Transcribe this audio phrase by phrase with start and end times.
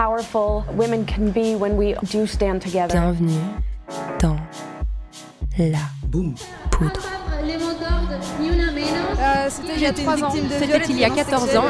[0.00, 2.94] powerful women can be when we do stand together.
[2.94, 3.38] Bienvenue
[4.18, 4.36] dans
[5.58, 5.78] la
[6.10, 6.38] poudre.
[9.50, 10.30] C'était il y a 3 ans.
[10.30, 11.64] C'était il y a 14 ans.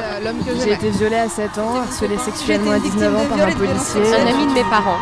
[0.62, 4.00] J'ai été violée à 7 ans, harcelée sexuellement à 19 ans par un policier.
[4.14, 4.98] Un ami de mes parents.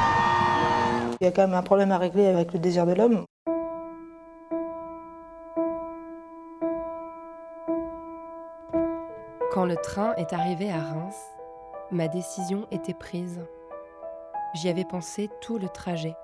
[1.20, 3.24] Il y a quand même un problème à régler avec le désir de l'homme.
[9.52, 11.16] Quand le train est arrivé à Reims,
[11.90, 13.40] ma décision était prise.
[14.54, 16.14] J'y avais pensé tout le trajet.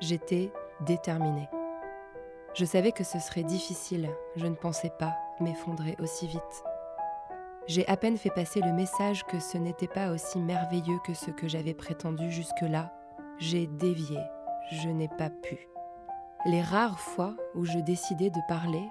[0.00, 1.48] J'étais déterminée.
[2.54, 6.64] Je savais que ce serait difficile, je ne pensais pas m'effondrer aussi vite.
[7.66, 11.30] J'ai à peine fait passer le message que ce n'était pas aussi merveilleux que ce
[11.30, 12.92] que j'avais prétendu jusque-là.
[13.38, 14.18] J'ai dévié,
[14.72, 15.68] je n'ai pas pu.
[16.46, 18.88] Les rares fois où je décidais de parler,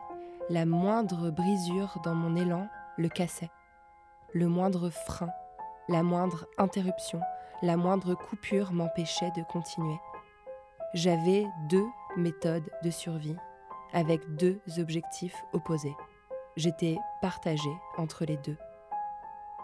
[0.49, 2.67] la moindre brisure dans mon élan
[2.97, 3.49] le cassait.
[4.33, 5.31] Le moindre frein,
[5.89, 7.21] la moindre interruption,
[7.61, 9.99] la moindre coupure m'empêchait de continuer.
[10.93, 11.85] J'avais deux
[12.15, 13.35] méthodes de survie
[13.93, 15.95] avec deux objectifs opposés.
[16.55, 18.57] J'étais partagée entre les deux.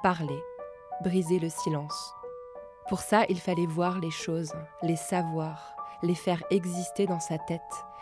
[0.01, 0.39] Parler,
[1.01, 2.13] briser le silence.
[2.87, 7.61] Pour ça, il fallait voir les choses, les savoir, les faire exister dans sa tête,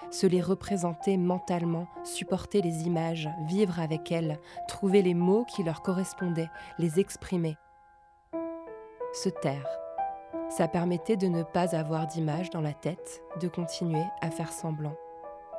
[0.10, 5.82] se les représenter mentalement, supporter les images, vivre avec elles, trouver les mots qui leur
[5.82, 7.58] correspondaient, les exprimer.
[9.14, 9.68] Se taire.
[10.50, 14.96] Ça permettait de ne pas avoir d'image dans la tête, de continuer à faire semblant,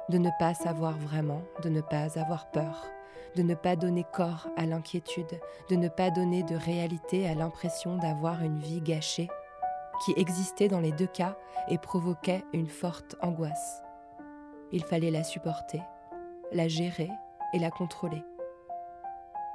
[0.09, 2.87] de ne pas savoir vraiment, de ne pas avoir peur,
[3.37, 7.97] de ne pas donner corps à l'inquiétude, de ne pas donner de réalité à l'impression
[7.97, 9.29] d'avoir une vie gâchée,
[10.05, 11.37] qui existait dans les deux cas
[11.69, 13.83] et provoquait une forte angoisse.
[14.73, 15.83] Il fallait la supporter,
[16.53, 17.11] la gérer
[17.53, 18.25] et la contrôler.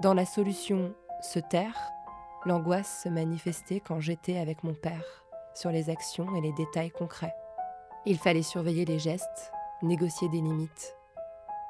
[0.02, 1.91] Dans la solution se taire,
[2.46, 7.36] l'angoisse se manifestait quand j'étais avec mon père, sur les actions et les détails concrets.
[8.06, 10.96] Il fallait surveiller les gestes, négocier des limites.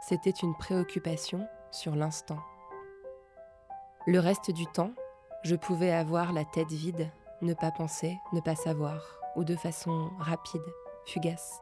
[0.02, 2.40] C'était une préoccupation sur l'instant.
[4.06, 4.92] Le reste du temps,
[5.44, 7.12] je pouvais avoir la tête vide,
[7.42, 9.02] ne pas penser, ne pas savoir,
[9.36, 10.62] ou de façon rapide,
[11.06, 11.62] fugace.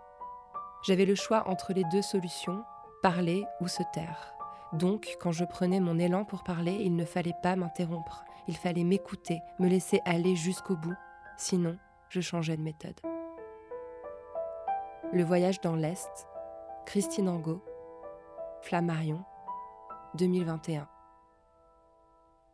[0.84, 2.64] J'avais le choix entre les deux solutions,
[3.02, 4.34] parler ou se taire.
[4.74, 8.84] Donc, quand je prenais mon élan pour parler, il ne fallait pas m'interrompre, il fallait
[8.84, 10.96] m'écouter, me laisser aller jusqu'au bout,
[11.38, 11.78] sinon
[12.10, 13.00] je changeais de méthode.
[15.14, 16.28] Le voyage dans l'Est,
[16.86, 17.64] Christine Angot,
[18.62, 19.24] Flammarion,
[20.16, 20.88] 2021.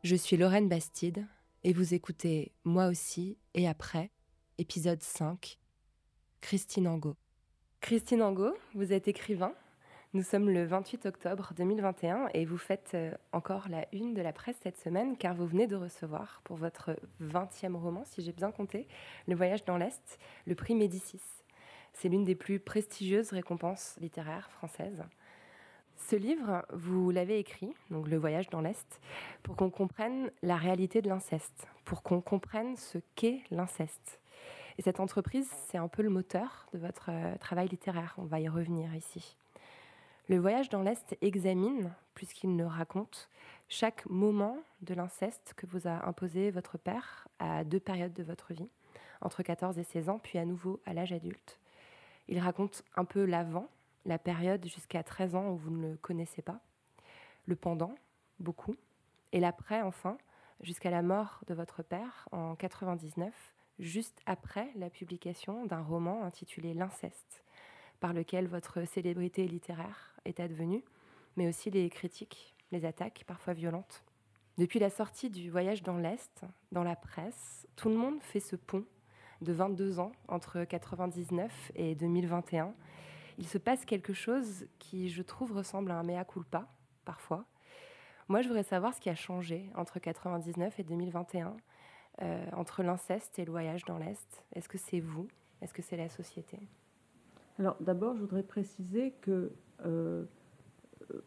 [0.03, 1.27] Je suis Lorraine Bastide
[1.63, 4.11] et vous écoutez Moi aussi et après,
[4.57, 5.59] épisode 5,
[6.41, 7.17] Christine Angot.
[7.81, 9.53] Christine Angot, vous êtes écrivain.
[10.13, 14.33] Nous sommes le 28 octobre 2021 et vous faites euh, encore la une de la
[14.33, 18.51] presse cette semaine car vous venez de recevoir pour votre 20e roman, si j'ai bien
[18.51, 18.89] compté,
[19.29, 21.21] Le voyage dans l'Est, le prix Médicis.
[21.93, 25.01] C'est l'une des plus prestigieuses récompenses littéraires françaises.
[25.95, 28.99] Ce livre, vous l'avez écrit, donc Le voyage dans l'Est,
[29.43, 34.19] pour qu'on comprenne la réalité de l'inceste, pour qu'on comprenne ce qu'est l'inceste.
[34.77, 38.13] Et cette entreprise, c'est un peu le moteur de votre euh, travail littéraire.
[38.17, 39.37] On va y revenir ici.
[40.31, 43.29] Le voyage dans l'Est examine, puisqu'il ne raconte,
[43.67, 48.53] chaque moment de l'inceste que vous a imposé votre père à deux périodes de votre
[48.53, 48.69] vie,
[49.19, 51.59] entre 14 et 16 ans, puis à nouveau à l'âge adulte.
[52.29, 53.67] Il raconte un peu l'avant,
[54.05, 56.61] la période jusqu'à 13 ans où vous ne le connaissez pas,
[57.45, 57.93] le pendant,
[58.39, 58.77] beaucoup,
[59.33, 60.17] et l'après, enfin,
[60.61, 63.33] jusqu'à la mort de votre père en 99,
[63.79, 67.43] juste après la publication d'un roman intitulé L'inceste,
[68.01, 70.83] par lequel votre célébrité littéraire est advenue,
[71.37, 74.03] mais aussi les critiques, les attaques parfois violentes.
[74.57, 76.43] Depuis la sortie du Voyage dans l'Est,
[76.73, 78.83] dans la presse, tout le monde fait ce pont
[79.41, 82.73] de 22 ans entre 99 et 2021.
[83.37, 86.67] Il se passe quelque chose qui, je trouve, ressemble à un mea culpa,
[87.05, 87.45] parfois.
[88.27, 91.55] Moi, je voudrais savoir ce qui a changé entre 99 et 2021,
[92.21, 94.43] euh, entre l'inceste et le voyage dans l'Est.
[94.53, 95.27] Est-ce que c'est vous?
[95.61, 96.59] Est-ce que c'est la société?
[97.59, 99.51] Alors d'abord, je voudrais préciser que
[99.85, 100.23] euh,
[101.13, 101.19] euh,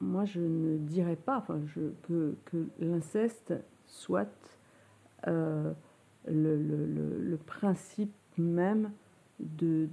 [0.00, 1.60] moi, je ne dirais pas enfin,
[2.02, 2.34] que,
[2.78, 3.54] l'inceste
[3.86, 4.52] soit
[5.26, 5.72] euh,
[6.26, 8.90] le, principe même
[9.38, 9.88] de,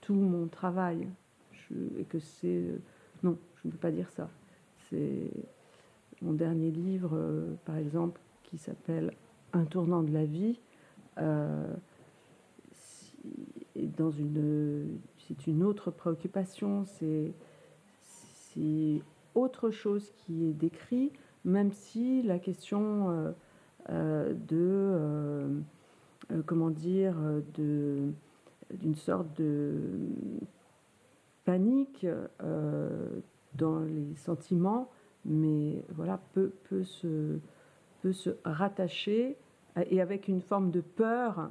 [0.00, 1.08] tout mon travail.
[1.98, 2.64] Et que c'est.
[3.22, 4.28] Non, je ne peux pas dire ça.
[4.88, 5.30] C'est
[6.20, 9.12] mon dernier livre, euh, par exemple, qui s'appelle
[9.52, 10.58] Un tournant de la vie.
[11.18, 11.72] Euh,
[13.74, 17.32] c'est une autre préoccupation, c'est,
[18.02, 19.02] c'est
[19.34, 21.12] autre chose qui est décrit,
[21.44, 23.32] même si la question euh,
[23.90, 24.56] euh, de,
[26.32, 27.16] euh, comment dire,
[27.54, 28.12] de,
[28.74, 29.74] d'une sorte de
[31.44, 32.06] panique
[33.54, 34.90] dans les sentiments,
[35.24, 37.38] mais voilà, peut, peut, se,
[38.02, 39.36] peut se rattacher
[39.90, 41.50] et avec une forme de peur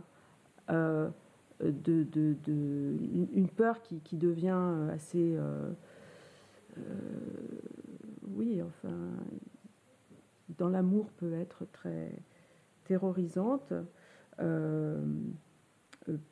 [1.64, 2.98] de, de, de,
[3.34, 5.70] une peur qui, qui devient assez euh,
[6.78, 6.82] euh,
[8.28, 8.96] oui enfin
[10.58, 12.12] dans l'amour peut être très
[12.86, 13.74] terrorisante
[14.40, 15.02] euh,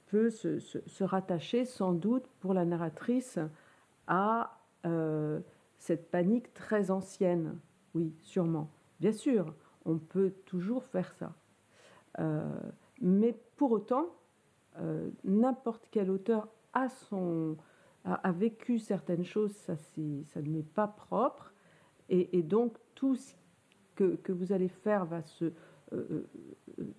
[0.08, 3.38] peut se, se, rattacher sans doute pour la narratrice
[4.08, 5.40] à euh,
[5.78, 7.60] cette panique très ancienne.
[7.94, 8.72] Oui sûrement.
[9.00, 9.54] Bien sûr
[9.86, 11.34] on peut toujours faire ça.
[12.20, 12.60] Euh,
[13.02, 14.08] mais pour autant
[14.80, 17.58] euh, n'importe quel auteur a, son,
[18.06, 21.54] a, a, vécu certaines choses, ça, ça ne m'est pas propre,
[22.10, 23.34] et, donc tout ce
[23.96, 25.46] que, que, vous allez faire va se...
[25.94, 26.26] Euh,
[26.80, 26.94] euh,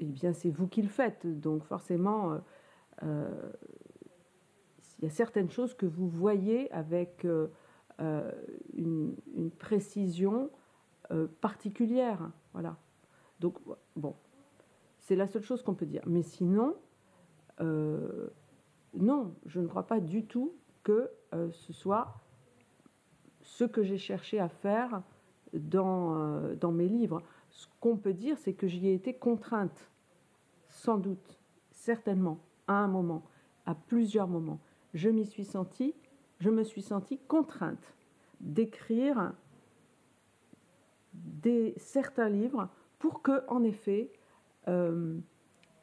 [0.00, 2.40] eh bien, c'est vous qui le faites, donc forcément,
[3.02, 3.08] il
[5.02, 7.24] y a certaines choses que vous voyez avec
[8.00, 10.50] une, une, précision
[11.40, 12.76] particulière, voilà.
[13.38, 13.58] Donc,
[13.94, 14.16] bon,
[14.98, 16.02] c'est la seule chose qu'on peut dire.
[16.06, 16.74] Mais sinon,
[17.60, 18.28] euh,
[18.94, 22.14] non, je ne crois pas du tout que euh, ce soit
[23.42, 25.02] ce que j'ai cherché à faire
[25.52, 27.22] dans, euh, dans mes livres.
[27.50, 29.90] Ce qu'on peut dire, c'est que j'y ai été contrainte,
[30.68, 31.38] sans doute,
[31.70, 33.22] certainement, à un moment,
[33.66, 34.60] à plusieurs moments.
[34.94, 35.94] Je m'y suis sentie,
[36.40, 37.94] je me suis sentie contrainte
[38.40, 39.32] d'écrire
[41.12, 42.68] des certains livres
[42.98, 44.12] pour que, en effet,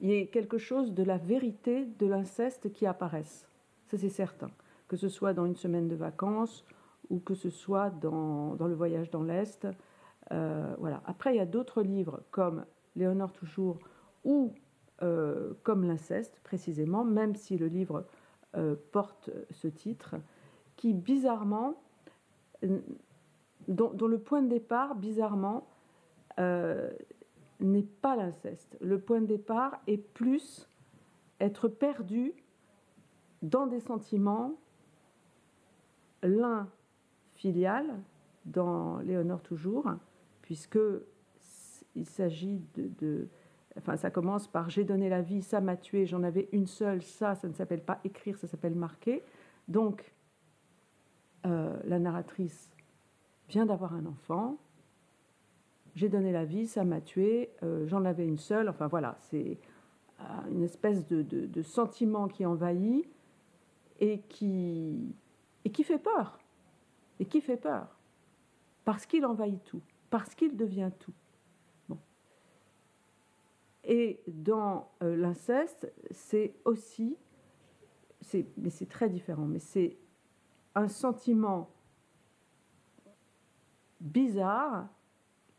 [0.01, 3.47] il y ait quelque chose de la vérité de l'inceste qui apparaisse.
[3.87, 4.49] Ça, c'est certain.
[4.87, 6.63] Que ce soit dans une semaine de vacances
[7.09, 9.67] ou que ce soit dans, dans le voyage dans l'Est.
[10.31, 11.01] Euh, voilà.
[11.05, 12.65] Après, il y a d'autres livres comme
[12.95, 13.79] Léonore Toujours
[14.23, 14.53] ou
[15.01, 18.05] euh, comme l'inceste, précisément, même si le livre
[18.55, 20.15] euh, porte ce titre,
[20.77, 21.75] qui bizarrement,
[23.67, 25.67] dont, le point de départ, bizarrement,
[27.59, 28.77] n'est pas l'inceste.
[28.81, 30.67] Le point de départ est plus
[31.39, 32.33] être perdu
[33.41, 34.55] dans des sentiments,
[36.23, 36.69] l'un
[37.35, 37.85] filial,
[38.45, 39.85] dans Léonore toujours,
[40.41, 40.79] puisque
[41.95, 43.27] il s'agit de,
[43.77, 47.01] Enfin, ça commence par j'ai donné la vie, ça m'a tué, j'en avais une seule,
[47.01, 49.21] ça, ça ne s'appelle pas écrire, ça s'appelle marquer.
[49.67, 50.13] Donc,
[51.45, 52.71] euh, la narratrice
[53.49, 54.57] vient d'avoir un enfant,
[55.95, 58.67] j'ai donné la vie, ça m'a tué, euh, j'en avais une seule.
[58.67, 59.57] Enfin voilà, c'est
[60.19, 63.07] euh, une espèce de, sentiment qui envahit
[64.01, 65.15] et qui,
[65.63, 66.37] et qui fait peur.
[67.19, 67.97] Et qui fait peur.
[68.83, 71.13] Parce qu'il envahit tout, parce qu'il devient tout.
[71.87, 71.97] Bon.
[73.85, 77.17] Et dans euh, l'inceste, c'est aussi,
[78.57, 79.97] mais c'est très différent, mais c'est
[80.75, 81.69] un sentiment
[84.01, 84.89] bizarre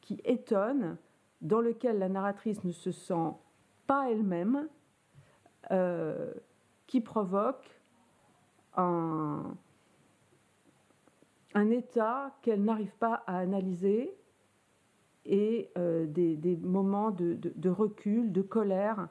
[0.06, 0.96] qui étonne,
[1.42, 3.32] dans lequel la narratrice ne se sent
[3.86, 4.68] pas elle-même,
[5.72, 6.32] euh,
[6.86, 7.68] qui provoque
[8.76, 9.56] un,
[11.54, 14.16] un état qu'elle n'arrive pas à analyser
[15.25, 19.08] et euh, des, des, moments de, de, de, recul, de colère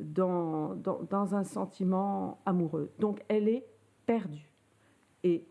[0.00, 2.90] dans, dans, dans, un sentiment amoureux.
[2.98, 3.66] Donc elle est
[4.06, 4.50] perdue.
[5.24, 5.46] Et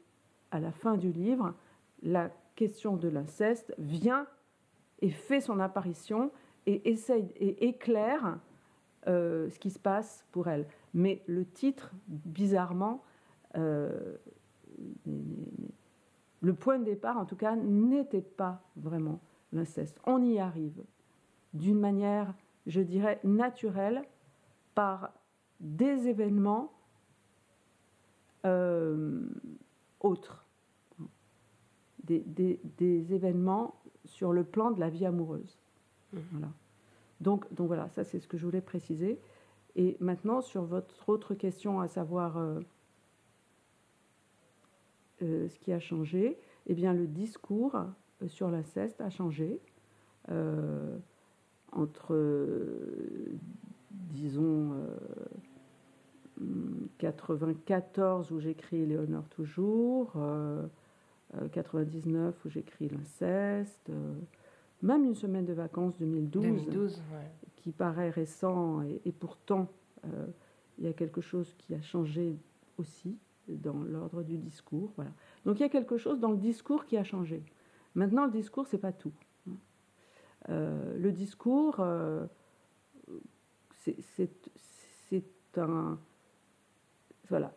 [0.49, 1.53] à la fin du livre,
[2.01, 4.25] la question de l'inceste vient
[4.99, 6.31] et fait son apparition
[6.65, 8.39] et essaye et éclaire
[9.07, 10.67] euh, ce qui se passe pour elle.
[10.93, 13.03] Mais le titre, bizarrement,
[13.55, 14.17] euh,
[16.41, 19.21] le point de départ, en tout cas, n'était pas vraiment
[19.53, 19.99] l'inceste.
[20.05, 20.83] On y arrive
[21.53, 22.33] d'une manière,
[22.65, 24.03] je dirais, naturelle,
[24.75, 25.13] par
[25.59, 26.71] des événements
[28.45, 29.27] euh,
[29.99, 30.45] autres,
[32.07, 35.57] des, des, des événements sur le plan de la vie amoureuse.
[36.13, 36.19] Mmh.
[36.31, 36.49] Voilà.
[37.21, 39.19] Donc, donc voilà, ça c'est ce que je voulais préciser.
[39.75, 42.59] Et maintenant, sur votre autre question, à savoir euh,
[45.21, 46.37] euh, ce qui a changé,
[46.67, 49.59] eh bien le discours euh, sur l'inceste a changé
[50.29, 50.97] euh,
[51.71, 52.15] entre,
[53.91, 54.73] disons,
[56.97, 60.13] 94 où j'écris Léonore toujours,
[61.51, 63.91] 99 où j'écris l'inceste,
[64.81, 67.01] même une semaine de vacances 2012, 2012
[67.55, 69.67] qui paraît récent et, pourtant
[70.77, 72.37] il y a quelque chose qui a changé
[72.77, 73.17] aussi
[73.47, 74.91] dans l'ordre du discours.
[74.95, 75.11] Voilà.
[75.45, 77.43] Donc il y a quelque chose dans le discours qui a changé.
[77.95, 79.13] Maintenant, le discours, c'est pas tout.
[80.49, 82.25] Euh, le discours, euh,
[83.75, 83.97] c'est
[85.57, 85.99] un.
[87.29, 87.53] Voilà,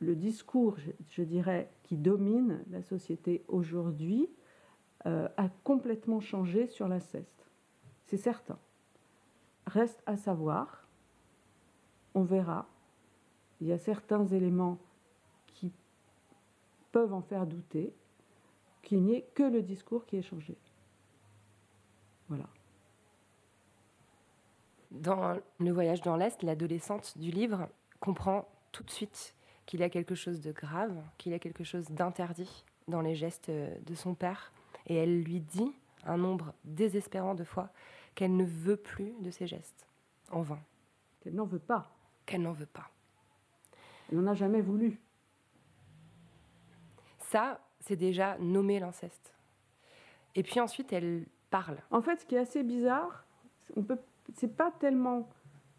[0.00, 0.76] le, discours,
[1.10, 4.28] je, dirais, qui domine la société aujourd'hui
[5.06, 7.46] euh, a complètement changé sur l'inceste.
[8.06, 8.58] C'est certain.
[9.66, 10.88] Reste à savoir,
[12.14, 12.66] on verra,
[13.60, 14.78] il y a certains éléments
[15.48, 15.70] qui
[16.90, 17.92] peuvent en faire douter
[18.82, 20.56] qu'il n'y ait que le discours qui ait changé.
[22.28, 22.46] Voilà.
[24.90, 27.68] Dans Le voyage dans l'Est, l'adolescente du livre
[28.00, 29.34] comprend tout de suite
[29.66, 33.14] qu'il y a quelque chose de grave, qu'il y a quelque chose d'interdit dans les
[33.14, 34.52] gestes de son père.
[34.86, 35.72] Et elle lui dit
[36.04, 37.70] un nombre désespérant de fois
[38.14, 39.86] qu'elle ne veut plus de ces gestes,
[40.30, 40.60] en vain.
[41.20, 41.94] Qu'elle n'en veut pas.
[42.26, 42.90] Qu'elle n'en veut pas.
[44.10, 45.00] Elle n'en a jamais voulu.
[47.18, 49.34] Ça, c'est déjà nommer l'inceste.
[50.34, 51.76] Et puis ensuite, elle parle.
[51.90, 53.24] En fait, ce qui est assez bizarre,
[53.76, 53.98] on peut,
[54.34, 55.28] c'est pas tellement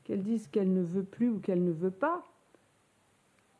[0.03, 2.23] qu'elle dise qu'elle ne veut plus ou qu'elle ne veut pas.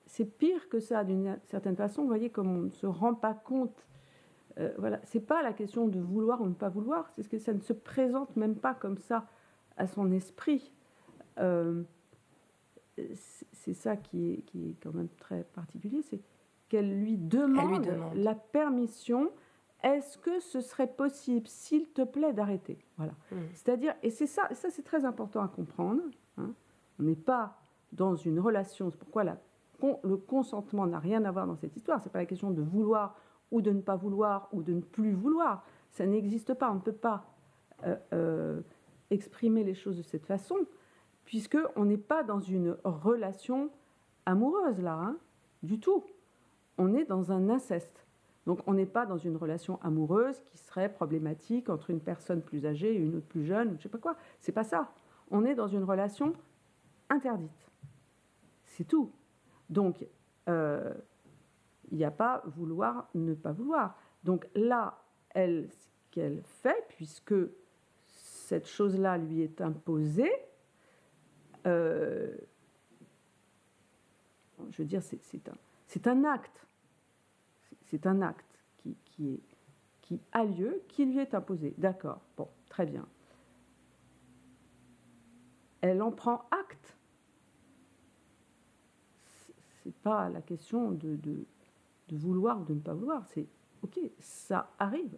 [0.09, 2.01] C'est pire que ça, d'une certaine façon.
[2.01, 3.85] Vous voyez, comme on ne se rend pas compte.
[4.57, 7.11] Euh, voilà, c'est pas la question de vouloir ou ne pas vouloir.
[7.11, 9.27] C'est ce que ça ne se présente même pas comme ça
[9.77, 10.73] à son esprit.
[11.37, 11.83] Euh,
[13.51, 16.01] c'est ça qui est, qui est quand même très particulier.
[16.01, 16.21] C'est
[16.69, 19.31] qu'elle lui demande, la permission.
[19.83, 22.79] Est-ce que ce serait possible, s'il te plaît, d'arrêter?
[22.97, 23.13] Voilà.
[23.31, 23.37] Hmm.
[23.53, 26.01] C'est-à-dire, et c'est ça, ça c'est très important à comprendre.
[26.37, 26.51] Hein.
[26.99, 27.61] On n'est pas
[27.93, 28.89] dans une relation.
[28.89, 29.37] C'est pourquoi la,
[30.03, 32.01] le consentement n'a rien à voir dans cette histoire.
[32.01, 33.15] C'est pas la question de vouloir
[33.51, 35.63] ou de ne pas vouloir ou de ne plus vouloir.
[35.91, 36.71] Ça n'existe pas.
[36.71, 37.25] On ne peut pas
[37.85, 38.61] euh, euh,
[39.09, 40.55] exprimer les choses de cette façon,
[41.25, 43.69] puisque on n'est pas dans une relation
[44.25, 45.17] amoureuse là, hein,
[45.63, 46.03] du tout
[46.79, 48.05] on est dans un inceste.
[48.47, 52.65] Donc on n'est pas dans une relation amoureuse qui serait problématique entre une personne plus
[52.65, 54.15] âgée et une autre plus jeune, je sais pas quoi.
[54.39, 54.91] C'est pas ça.
[55.29, 56.33] On est dans une relation
[57.09, 57.69] interdite.
[58.63, 59.11] C'est tout.
[59.69, 60.05] Donc
[60.47, 60.93] euh,
[61.91, 63.97] il n'y a pas vouloir, ne pas vouloir.
[64.23, 67.35] Donc là, elle, ce qu'elle fait, puisque
[68.05, 70.31] cette chose-là lui est imposée,
[71.65, 72.35] euh,
[74.71, 76.67] je veux dire, c'est un, acte
[77.85, 78.45] c'est un acte
[79.05, 79.41] qui,
[80.09, 81.75] qui a lieu, qui lui est imposé.
[81.77, 83.05] D'accord, bon, très bien.
[85.81, 86.78] Elle en prend acte.
[89.89, 91.45] C'est pas la question de, de,
[92.11, 93.25] vouloir ou de ne pas vouloir.
[93.25, 93.47] C'est
[93.81, 95.17] ok, ça arrive,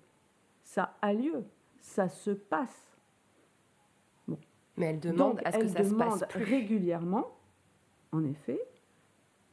[0.63, 1.44] ça a lieu,
[1.78, 2.98] ça se passe.
[4.30, 4.40] Bon.
[4.78, 7.38] Mais elle demande à ce que ça se passe régulièrement,
[8.13, 8.62] en effet,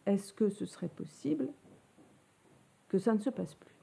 [0.07, 1.49] est-ce que ce serait possible
[2.87, 3.75] que ça ne se passe plus?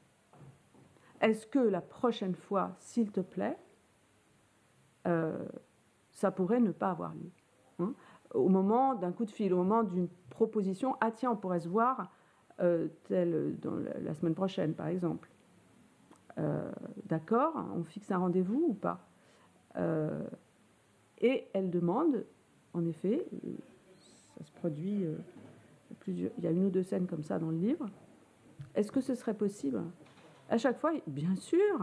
[1.20, 3.58] Est-ce que la prochaine fois, s'il te plaît,
[5.06, 5.46] euh,
[6.12, 7.32] ça pourrait ne pas avoir lieu
[7.80, 7.94] hein?
[8.36, 11.70] Au moment d'un coup de fil, au moment d'une proposition, ah tiens, on pourrait se
[11.70, 12.12] voir
[12.60, 15.30] euh, tel, dans la, semaine prochaine, par exemple.
[16.38, 16.72] Euh,
[17.06, 19.08] d'accord, on fixe un rendez-vous ou pas?
[21.20, 22.26] Et elle demande,
[22.74, 23.26] en effet,
[24.38, 25.06] ça se produit,
[26.00, 27.88] plusieurs, il y a une ou deux scènes comme ça dans le livre,
[28.76, 29.84] est-ce que ce serait possible?
[30.50, 31.80] À chaque fois, bien sûr,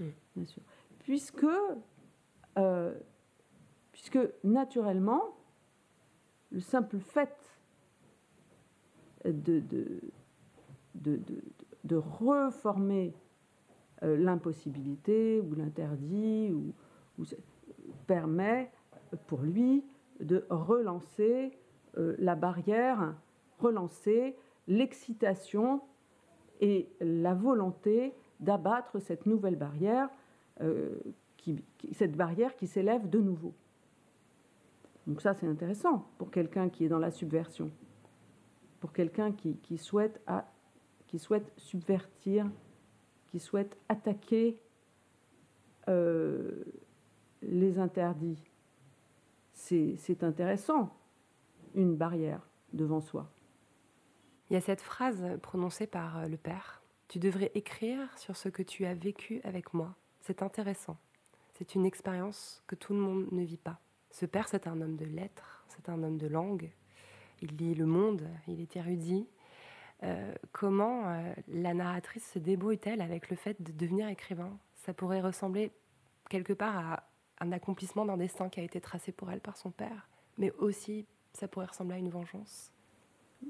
[0.00, 0.10] hmm.
[0.34, 0.62] bien sûr.
[0.98, 1.46] Puisque,
[2.58, 2.94] euh,
[3.92, 5.35] puisque naturellement,
[6.56, 7.36] le simple fait
[9.26, 10.00] de, de,
[10.94, 11.20] de,
[11.84, 13.14] de reformer
[14.02, 16.72] euh, l'impossibilité ou l'interdit ou,
[18.06, 18.70] permet
[19.26, 19.84] pour lui
[20.20, 21.52] de relancer
[21.98, 23.14] euh, la barrière,
[23.58, 24.34] relancer
[24.66, 25.82] l'excitation
[26.62, 30.08] et la volonté d'abattre cette nouvelle barrière,
[30.62, 30.94] euh,
[31.36, 33.52] qui, cette barrière qui s'élève de nouveau.
[35.06, 37.70] Donc ça, c'est intéressant pour quelqu'un qui est dans la subversion,
[38.80, 40.20] pour quelqu'un qui, souhaite
[41.06, 42.50] qui souhaite subvertir,
[43.28, 44.60] qui souhaite attaquer
[45.88, 46.64] euh,
[47.42, 48.42] les interdits.
[49.52, 50.90] C'est intéressant,
[51.74, 53.30] une barrière devant soi.
[54.50, 56.82] Il y a cette phrase prononcée par euh, le père.
[57.08, 59.94] Tu devrais écrire sur ce que tu as vécu avec moi.
[60.20, 60.98] C'est intéressant.
[61.54, 63.80] C'est une expérience que tout le monde ne vit pas.
[64.18, 66.70] Ce père, c'est un homme de lettres, c'est un homme de langue.
[67.42, 69.28] il lit Le Monde, il est érudit.
[70.04, 74.58] Euh, comment euh, la narratrice se débrouille-t-elle avec le fait de devenir écrivain?
[74.74, 75.70] Ça pourrait ressembler
[76.30, 77.08] quelque part à
[77.40, 80.08] un accomplissement d'un destin qui a été tracé pour elle par son père,
[80.38, 81.04] mais aussi
[81.34, 82.72] ça pourrait ressembler à une vengeance.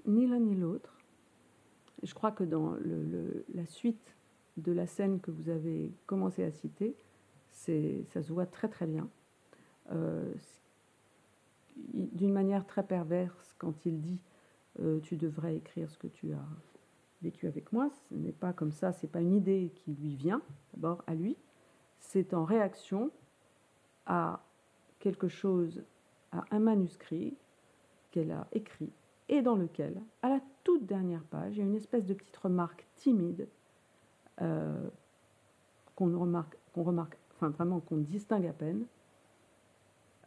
[0.04, 0.99] Ni l'un ni l'autre.
[2.02, 2.75] Je crois que dans
[3.54, 4.16] la suite
[4.56, 6.96] de la scène que vous avez commencé à citer,
[7.52, 9.08] ça se voit très très bien.
[9.93, 10.33] Euh,
[11.95, 14.19] d'une manière très perverse, quand il dit
[14.81, 16.49] euh, tu devrais écrire ce que tu as
[17.23, 20.43] vécu avec moi, ce n'est pas comme ça, c'est pas une idée qui lui vient
[20.75, 21.37] d'abord à lui,
[21.99, 23.11] c'est en réaction
[24.07, 24.43] à
[24.99, 25.83] quelque chose,
[26.33, 27.37] à un manuscrit
[28.11, 28.90] qu'elle a écrit
[29.28, 32.37] et dans lequel, à la toute dernière page, il y a une espèce de petite
[32.37, 33.49] remarque timide
[34.40, 34.88] euh,
[35.95, 38.87] qu'on remarque, qu'on remarque, enfin vraiment qu'on distingue à peine,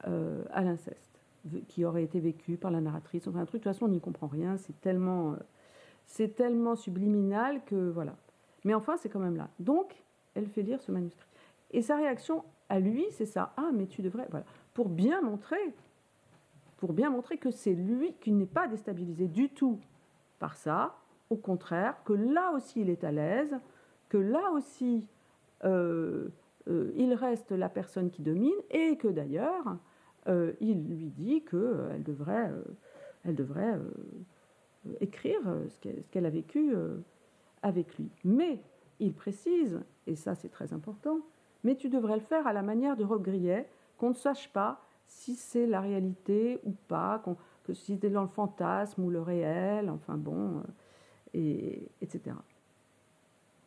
[0.07, 1.19] euh, à l'inceste,
[1.67, 3.27] qui aurait été vécu par la narratrice.
[3.27, 4.57] Enfin un truc, de toute façon, on n'y comprend rien.
[4.57, 5.33] C'est tellement,
[6.19, 8.15] euh, tellement subliminal que voilà.
[8.63, 9.49] Mais enfin, c'est quand même là.
[9.59, 10.03] Donc,
[10.35, 11.27] elle fait lire ce manuscrit.
[11.71, 13.53] Et sa réaction à lui, c'est ça.
[13.57, 14.27] Ah, mais tu devrais.
[14.29, 14.45] Voilà.
[14.73, 15.73] Pour bien montrer,
[16.77, 19.79] pour bien montrer que c'est lui qui n'est pas déstabilisé du tout
[20.39, 20.95] par ça.
[21.29, 23.55] Au contraire, que là aussi il est à l'aise,
[24.07, 25.05] que là aussi
[25.63, 26.29] euh,
[26.95, 29.77] il reste la personne qui domine et que d'ailleurs
[30.27, 32.51] euh, il lui dit qu'elle devrait,
[33.25, 33.79] elle devrait
[35.01, 36.73] écrire ce qu'elle a vécu
[37.61, 38.09] avec lui.
[38.23, 38.59] Mais
[38.99, 41.19] il précise, et ça c'est très important,
[41.63, 44.81] mais tu devrais le faire à la manière de Rob Grillet, qu'on ne sache pas
[45.07, 47.21] si c'est la réalité ou pas,
[47.65, 50.63] que si c'est dans le fantasme ou le réel, enfin bon,
[51.33, 52.35] et, etc.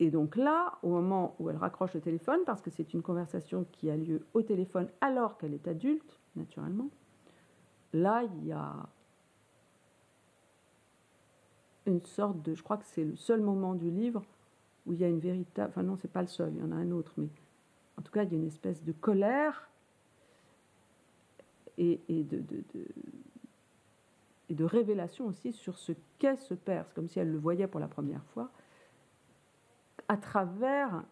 [0.00, 3.66] Et donc là, au moment où elle raccroche le téléphone, parce que c'est une conversation
[3.71, 6.89] qui a lieu au téléphone alors qu'elle est adulte, naturellement,
[7.93, 8.75] là, il y a
[11.87, 12.54] une sorte de...
[12.54, 14.23] Je crois que c'est le seul moment du livre
[14.87, 15.71] où il y a une véritable...
[15.71, 17.28] Enfin non, c'est pas le seul, il y en a un autre, mais
[17.99, 19.69] en tout cas, il y a une espèce de colère
[21.78, 22.43] et, de,
[24.49, 26.87] et de révélation aussi sur ce qu'est ce père.
[26.89, 28.50] C'est comme si elle le voyait pour la première fois
[30.09, 31.04] à travers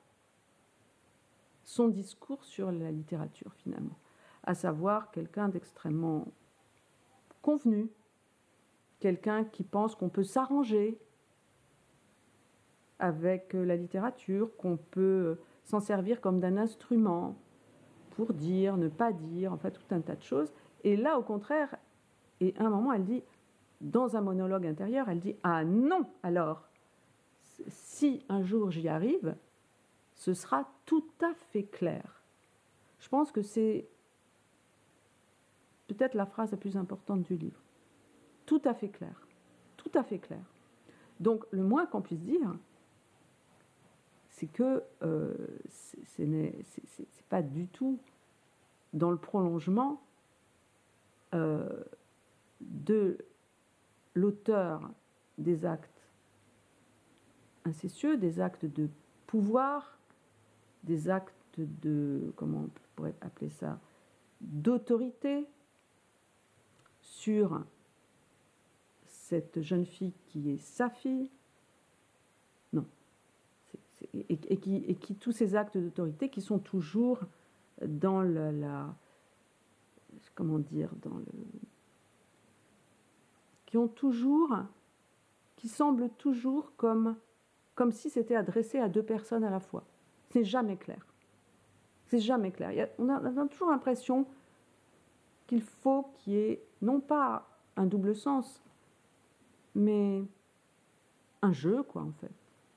[1.64, 3.97] son discours sur la littérature finalement,
[4.51, 6.27] à savoir quelqu'un d'extrêmement
[7.41, 7.89] convenu,
[8.99, 10.99] quelqu'un qui pense qu'on peut s'arranger
[12.99, 17.37] avec la littérature, qu'on peut s'en servir comme d'un instrument
[18.11, 20.53] pour dire, ne pas dire, en fait tout un tas de choses.
[20.83, 21.77] Et là, au contraire,
[22.41, 23.23] et à un moment, elle dit,
[23.81, 26.69] dans un monologue intérieur, elle dit Ah non, alors,
[27.69, 29.37] si un jour j'y arrive,
[30.17, 32.25] ce sera tout à fait clair.
[32.99, 33.89] Je pense que c'est
[35.94, 37.61] peut-être la phrase la plus importante du livre.
[38.46, 39.26] Tout à fait clair.
[39.76, 40.42] Tout à fait clair.
[41.20, 42.57] Donc, le moins qu'on puisse dire,
[44.29, 45.35] c'est que euh,
[45.68, 46.55] ce n'est
[47.29, 47.98] pas du tout
[48.92, 50.03] dans le prolongement
[51.35, 51.85] euh,
[52.61, 53.18] de
[54.14, 54.90] l'auteur
[55.38, 56.09] des actes
[57.64, 58.88] incestueux, des actes de
[59.26, 59.98] pouvoir,
[60.85, 63.79] des actes de, comment on pourrait appeler ça,
[64.40, 65.46] d'autorité
[67.11, 67.61] sur
[69.07, 71.29] cette jeune fille qui est sa fille.
[72.73, 72.87] Non.
[74.14, 77.20] et, qui, et, qui, tous ces actes d'autorité qui sont toujours
[77.83, 78.94] dans la
[80.35, 81.25] comment dire, dans le,
[83.66, 84.57] qui ont toujours,
[85.57, 87.16] qui semblent toujours comme,
[87.75, 89.85] comme si c'était adressé à deux personnes à la fois.
[90.31, 91.05] C'est jamais clair.
[92.07, 92.88] C'est jamais clair.
[92.99, 94.27] on, a, on a toujours l'impression
[95.46, 98.62] qu'il faut qu'il y ait non pas un double sens,
[99.75, 100.25] mais
[101.43, 102.33] un jeu, quoi, en fait.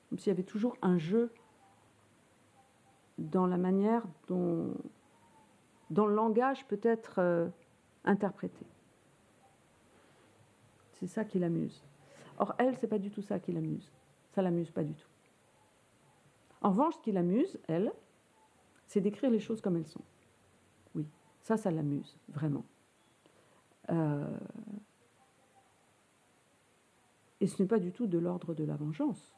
[0.08, 1.32] Comme s'il y avait toujours un jeu
[3.18, 4.74] dans la manière dont,
[5.90, 7.48] le langage peut être euh,
[8.04, 8.66] interprété.
[10.92, 11.82] C'est ça qui l'amuse.
[12.38, 13.92] Or, elle, c'est pas du tout ça qui l'amuse.
[14.32, 15.08] Ça l'amuse pas du tout.
[16.60, 17.92] En revanche, ce qui l'amuse, elle,
[18.86, 20.00] c'est d'écrire les choses comme elles sont.
[20.94, 21.06] Oui,
[21.42, 22.64] ça, ça l'amuse, vraiment.
[23.90, 24.38] Euh,
[27.40, 29.34] et ce n'est pas du tout de l'ordre de la vengeance.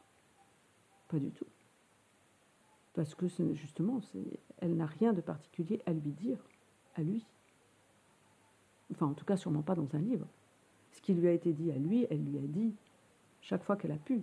[1.08, 1.46] Pas du tout
[2.96, 4.00] parce que justement,
[4.58, 6.38] elle n'a rien de particulier à lui dire,
[6.94, 7.26] à lui.
[8.90, 10.26] Enfin, en tout cas, sûrement pas dans un livre.
[10.92, 12.74] Ce qui lui a été dit à lui, elle lui a dit
[13.42, 14.22] chaque fois qu'elle a pu.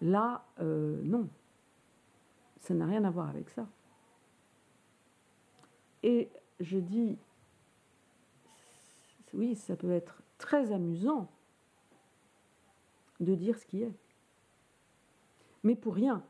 [0.00, 1.28] Là, euh, non.
[2.60, 3.66] Ça n'a rien à voir avec ça.
[6.04, 7.18] Et je dis,
[9.34, 11.28] oui, ça peut être très amusant
[13.20, 13.92] de dire ce qui est.
[15.62, 16.24] Mais pour rien.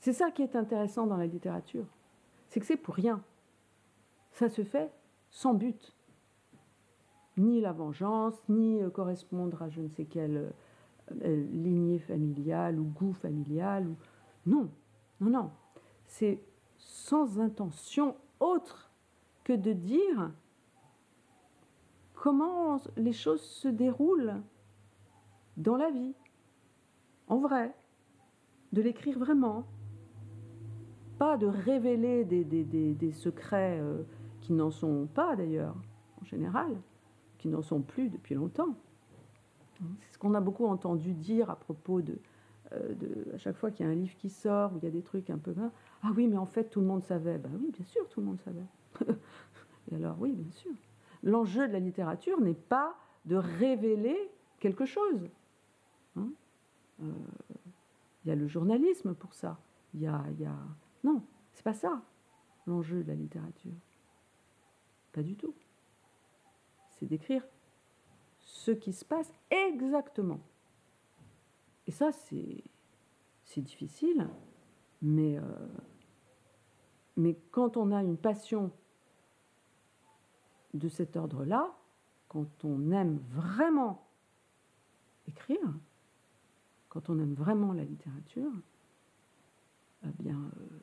[0.00, 1.86] C'est ça qui est intéressant dans la littérature.
[2.48, 3.22] C'est que c'est pour rien.
[4.32, 4.92] Ça se fait
[5.30, 5.94] sans but.
[7.36, 10.50] Ni la vengeance, ni euh, correspondre à je ne sais quelle euh,
[11.24, 13.88] euh, lignée familiale ou goût familial.
[13.88, 13.96] Ou...
[14.46, 14.70] Non,
[15.20, 15.50] non, non.
[16.06, 16.40] C'est
[16.76, 18.90] sans intention autre
[19.44, 20.32] que de dire
[22.22, 24.40] comment les choses se déroulent
[25.56, 26.14] dans la vie,
[27.26, 27.74] en vrai,
[28.72, 29.66] de l'écrire vraiment,
[31.18, 34.04] pas de révéler des, secrets euh,
[34.40, 35.74] qui n'en sont pas d'ailleurs,
[36.20, 36.80] en général,
[37.38, 38.76] qui n'en sont plus depuis longtemps.
[39.80, 42.20] C'est ce qu'on a beaucoup entendu dire à propos de,
[42.70, 44.86] euh, de à chaque fois qu'il y a un livre qui sort, où il y
[44.86, 45.52] a des trucs un peu...
[46.04, 47.38] Ah oui, mais en fait, tout le monde savait.
[47.38, 48.66] Ben oui, bien sûr, tout le monde savait.
[49.90, 50.70] Et alors, oui, bien sûr.
[51.22, 55.28] L'enjeu de la littérature n'est pas de révéler quelque chose.
[56.16, 56.30] Hein
[57.02, 57.12] euh,
[58.24, 59.58] il y a le journalisme pour ça.
[59.94, 60.24] Il y a.
[61.04, 62.02] Non, c'est pas ça
[62.66, 63.72] l'enjeu de la littérature.
[65.12, 65.54] Pas du tout.
[66.90, 67.44] C'est d'écrire
[68.38, 70.40] ce qui se passe exactement.
[71.86, 72.62] Et ça, c'est,
[73.56, 74.28] difficile,
[75.04, 75.40] euh,
[77.16, 78.70] mais quand on a une passion
[80.74, 81.76] de cet ordre-là,
[82.28, 84.08] quand on aime vraiment
[85.26, 85.74] écrire,
[86.88, 88.52] quand on aime vraiment la littérature,
[90.04, 90.78] eh bien, euh,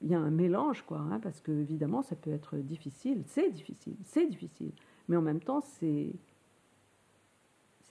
[0.00, 3.50] il y a un mélange, quoi, hein, parce que évidemment, ça peut être difficile, c'est
[3.50, 4.72] difficile, c'est difficile,
[5.08, 6.14] mais en même temps, c'est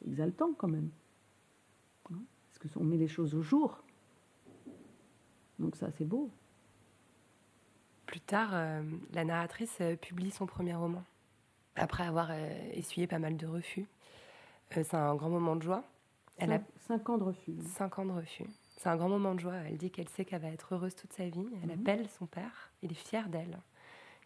[0.05, 0.89] exaltant quand même,
[2.11, 3.83] hein, parce que on met les choses au jour,
[5.59, 6.29] donc ça, c'est beau.
[8.07, 8.81] Plus tard, euh,
[9.13, 11.03] la narratrice euh, publie son premier roman,
[11.75, 12.31] après avoir
[12.73, 13.85] essuyé pas mal de refus.
[14.71, 15.83] c'est un grand moment de joie.
[16.37, 17.55] Elle a cinq ans de refus.
[17.75, 18.45] Cinq ans de refus.
[18.77, 19.55] C'est un grand moment de joie.
[19.67, 21.47] Elle dit qu'elle sait qu'elle va être heureuse toute sa vie.
[21.63, 21.81] Elle mhm.
[21.81, 22.71] appelle son père.
[22.83, 23.57] Il est fier d'elle.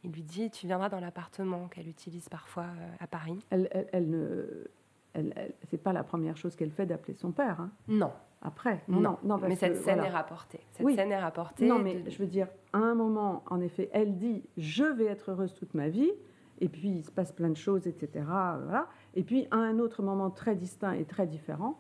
[0.04, 3.40] Il lui dit Tu viendras dans l'appartement qu'elle utilise parfois euh, à Paris.
[3.50, 4.68] Elle, elle, ne.
[5.14, 7.62] Elle, c'est pas la première chose qu'elle fait d'appeler son père.
[7.62, 7.72] Hein.
[7.88, 8.12] Non.
[8.44, 10.62] Après, non, non, mais cette scène est rapportée.
[10.72, 11.68] Cette scène est rapportée.
[11.68, 15.32] Non, mais je veux dire, à un moment, en effet, elle dit je vais être
[15.32, 16.12] heureuse toute ma vie,
[16.60, 18.26] et puis il se passe plein de choses, etc.
[18.26, 18.88] Voilà.
[19.16, 21.80] Et puis à un autre moment très distinct et très différent,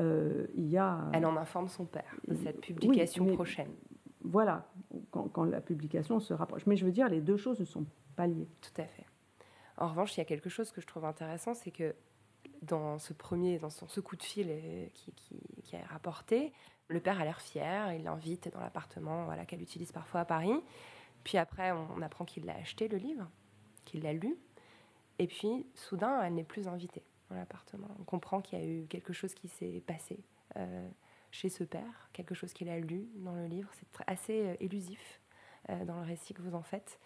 [0.00, 0.98] euh, il y a...
[1.12, 3.70] Elle en informe son père de cette publication prochaine.
[4.24, 4.66] Voilà,
[5.10, 6.66] quand, la publication se rapproche.
[6.66, 7.84] Mais je veux dire, les deux choses ne sont
[8.16, 8.48] pas liées.
[8.60, 9.06] Tout à fait.
[9.76, 11.94] En revanche, il y a quelque chose que je trouve intéressant, c'est que
[12.62, 15.12] dans ce premier, dans ce coup de fil euh, qui,
[15.62, 16.52] qui, est rapporté,
[16.88, 20.54] le père a l'air fier, il l'invite dans l'appartement voilà, qu'elle utilise parfois à Paris.
[21.24, 23.28] Puis après, on, apprend qu'il l'a acheté, le livre,
[23.84, 24.36] qu'il l'a lu.
[25.18, 27.88] Et puis, soudain, elle n'est plus invitée l'appartement.
[27.98, 30.22] On comprend qu'il y a eu quelque chose qui s'est passé
[30.56, 30.88] euh,
[31.30, 33.70] chez ce père, quelque chose qu'il a lu dans le livre.
[33.72, 35.20] C'est assez euh, élusif
[35.86, 36.98] dans le récit que vous en faites.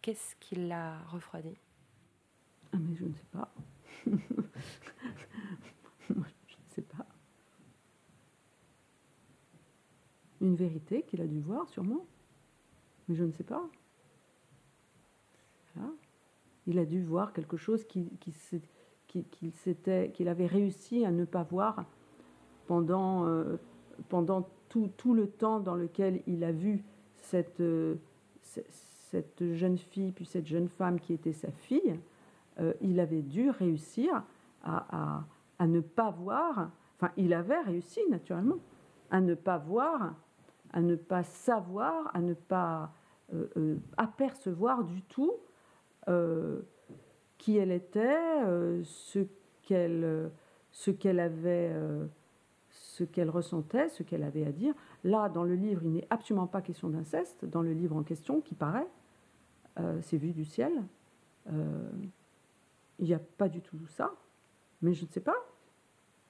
[0.00, 1.58] Qu'est-ce qui l'a refroidi?
[2.72, 3.52] Ah, mais je ne sais pas.
[6.08, 7.06] je ne sais pas.
[10.40, 12.06] Une vérité qu'il a dû voir, sûrement.
[13.08, 13.68] Mais je ne sais pas.
[16.66, 18.32] Il a dû voir quelque chose qui, qui
[19.06, 21.84] qu'il qu'il avait réussi à ne pas voir
[22.66, 23.56] pendant, euh,
[24.08, 26.84] pendant tout, le temps dans lequel il a vu
[27.34, 27.96] euh,
[29.10, 31.98] cette jeune fille, puis cette jeune femme qui était sa fille,
[32.60, 34.22] euh, il avait dû réussir
[34.62, 35.22] à,
[35.60, 38.58] ne pas voir, enfin il avait réussi naturellement,
[39.10, 40.14] à ne pas voir,
[40.72, 42.92] à ne pas savoir, à ne pas
[43.96, 45.32] apercevoir du tout
[47.40, 49.20] qui elle était, euh, ce
[49.62, 52.04] qu'elle euh, avait, euh,
[52.68, 54.74] ce qu'elle ressentait, ce qu'elle avait à dire.
[55.04, 57.46] Là, dans le livre, il n'est absolument pas question d'inceste.
[57.46, 58.86] Dans le livre en question, qui paraît,
[60.02, 60.72] c'est vu du ciel.
[63.00, 64.12] Il n'y a pas du tout ça.
[64.82, 65.36] Mais je ne sais pas.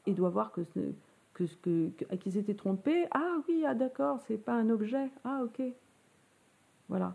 [0.07, 0.63] Il doit voir que
[1.35, 3.07] que, que, qu'ils étaient trompés.
[3.13, 5.11] Ah oui, ah d'accord, c'est pas un objet.
[5.25, 5.63] Ah ok.
[6.89, 7.15] Voilà.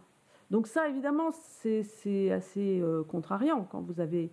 [0.51, 4.31] Donc ça, évidemment, c'est assez euh, contrariant quand vous avez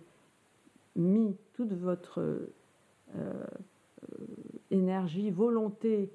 [0.95, 2.53] mis toute votre euh,
[3.15, 3.45] euh,
[4.69, 6.11] énergie, volonté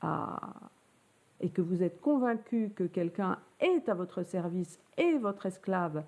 [0.00, 0.54] à,
[1.40, 6.02] et que vous êtes convaincu que quelqu'un est à votre service et votre esclave,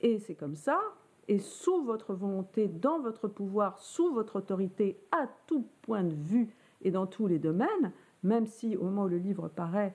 [0.00, 0.80] et c'est comme ça,
[1.28, 6.54] et sous votre volonté, dans votre pouvoir, sous votre autorité, à tout point de vue
[6.82, 9.94] et dans tous les domaines, même si au moment où le livre paraît,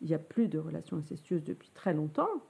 [0.00, 2.42] il n'y a plus de relations incestueuses depuis très longtemps,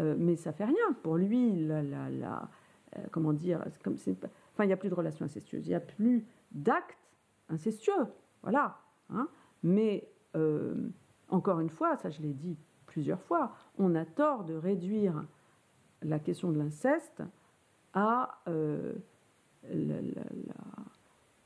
[0.00, 0.92] Euh, mais ça fait rien.
[1.04, 2.48] Pour lui, la, la,
[2.96, 6.26] euh, comment dire, enfin, il n'y a plus de relations incestueuses, il n'y a plus
[6.50, 6.98] d'actes
[7.48, 8.06] incestueux.
[8.42, 8.76] Voilà.
[9.10, 9.28] Hein.
[9.62, 10.74] Mais euh,
[11.28, 15.24] encore une fois, ça je l'ai dit plusieurs fois, on a tort de réduire
[16.04, 17.22] la question de l'inceste
[17.94, 18.94] à euh,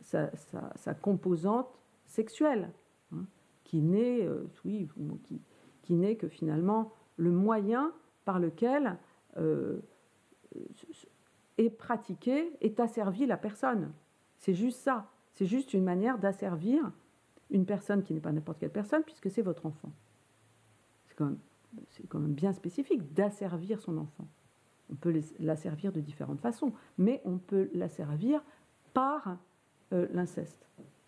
[0.01, 1.69] sa, sa, sa, composante
[2.07, 2.71] sexuelle,
[3.13, 3.25] hein,
[3.65, 4.89] qui n'est, euh, oui,
[5.25, 5.41] qui,
[6.19, 7.93] que finalement le moyen
[8.25, 8.99] par lequel
[9.39, 9.81] euh,
[11.57, 13.93] est pratiqué, est asservi la personne.
[14.37, 15.11] C'est juste ça.
[15.33, 16.93] C'est juste une manière d'asservir
[17.51, 19.93] une personne qui n'est pas n'importe quelle personne, puisque c'est votre enfant.
[21.07, 24.29] C'est quand même bien spécifique d'asservir son enfant.
[24.91, 28.43] On peut l'asservir de différentes façons, mais on peut l'asservir
[28.95, 29.39] par
[29.93, 30.67] euh, l'inceste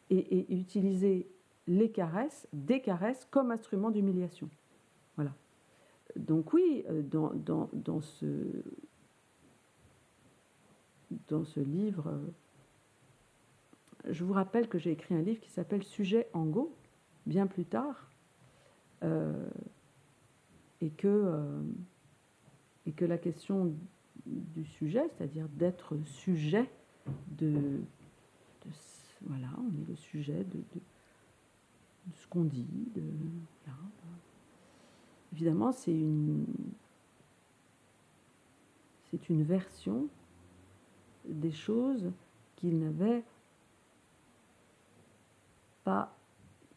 [0.09, 1.29] et, utiliser
[1.67, 4.49] les caresses, des caresses, comme instrument d'humiliation.
[5.17, 5.35] Voilà.
[6.17, 8.35] Donc oui, euh, dans, ce,
[11.61, 12.19] livre, euh,
[14.11, 16.47] je vous rappelle que j'ai écrit un livre qui s'appelle Sujet en
[17.27, 18.09] bien plus tard,
[20.81, 21.63] et, que,
[22.91, 23.73] et que la question
[24.27, 26.69] du sujet, c'est-à-dire d'être sujet
[27.39, 27.81] de,
[29.23, 30.81] Voilà, on est le sujet de,
[32.17, 33.03] ce qu'on dit, de.
[35.33, 36.47] Évidemment, c'est une.
[39.11, 40.09] C'est une version
[41.25, 42.11] des choses
[42.57, 43.25] qu'il n'avait
[45.85, 46.17] pas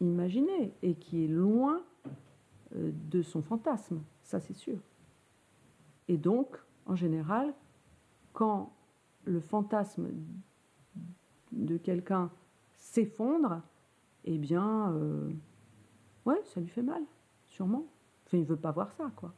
[0.00, 1.82] imaginé et qui est loin
[2.76, 4.78] euh, de son fantasme, ça c'est sûr.
[6.08, 7.54] Et donc, en général,
[8.32, 8.72] quand
[9.24, 10.10] le fantasme
[11.52, 12.30] de quelqu'un
[12.76, 13.62] s'effondre,
[14.24, 15.30] eh bien, euh,
[16.26, 17.02] ouais, ça lui fait mal,
[17.46, 17.86] sûrement.
[18.26, 19.32] Enfin, il ne veut pas voir ça, quoi.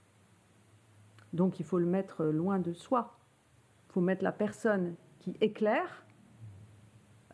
[1.33, 3.19] Donc, il faut le mettre loin de soi.
[3.89, 6.05] Il faut mettre la personne qui éclaire,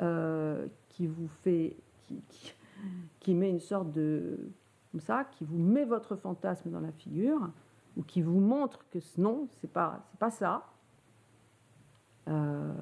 [0.01, 2.55] euh, qui vous fait qui, qui,
[3.21, 4.51] qui, met une sorte de.
[4.91, 7.51] comme ça, qui vous met votre fantasme dans la figure,
[7.97, 10.67] ou qui vous montre que non, c'est pas, c'est pas ça,
[12.29, 12.73] euh,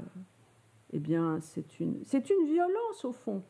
[0.92, 3.42] eh bien, c'est une, c'est une violence au fond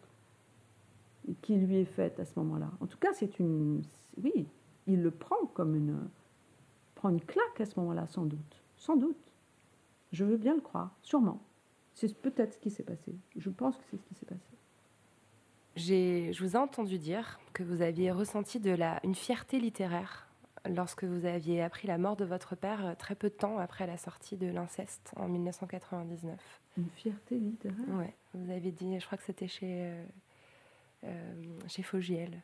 [1.42, 2.70] qui lui est faite à ce moment-là.
[2.80, 3.82] En tout cas, c'est une.
[4.22, 4.46] Oui,
[4.86, 5.98] il le prend comme une.
[6.94, 8.62] prend une claque à ce moment-là, sans doute.
[8.76, 9.16] Sans doute.
[10.12, 11.40] Je veux bien le croire, sûrement.
[11.94, 13.14] C'est peut-être ce qui s'est passé.
[13.36, 14.40] Je pense que c'est ce qui s'est passé.
[15.76, 20.29] Je vous ai entendu dire que vous aviez ressenti de la, une fierté littéraire
[20.68, 23.96] lorsque vous aviez appris la mort de votre père très peu de temps après la
[23.96, 26.60] sortie de l'inceste en 1999.
[26.78, 30.04] Une fierté littéraire Oui, vous avez dit, je crois que c'était chez, euh,
[31.04, 32.42] euh, chez Fogiel,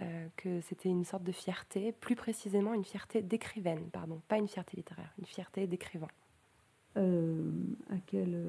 [0.00, 4.48] euh, que c'était une sorte de fierté, plus précisément une fierté d'écrivaine, pardon, pas une
[4.48, 6.08] fierté littéraire, une fierté d'écrivain.
[6.96, 8.40] à, quel,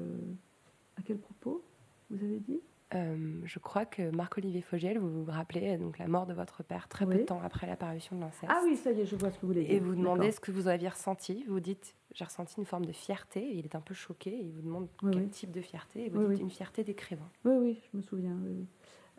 [0.96, 1.62] à quel propos
[2.10, 2.60] vous avez dit?
[2.96, 6.88] Euh, je crois que Marc-Olivier Fogiel, vous vous rappelez donc la mort de votre père
[6.88, 7.14] très oui.
[7.14, 8.50] peu de temps après l'apparition de l'inceste.
[8.54, 9.74] Ah oui, ça y est, je vois ce que vous voulez dire.
[9.74, 11.44] Et vous demandez ce que vous aviez ressenti.
[11.48, 13.40] Vous dites, j'ai ressenti une forme de fierté.
[13.40, 14.30] Et il est un peu choqué.
[14.30, 15.28] Et il vous demande oui, quel oui.
[15.28, 16.06] type de fierté.
[16.06, 17.28] Et vous dites une fierté d'écrivain.
[17.44, 18.36] Oui, oui, je me souviens.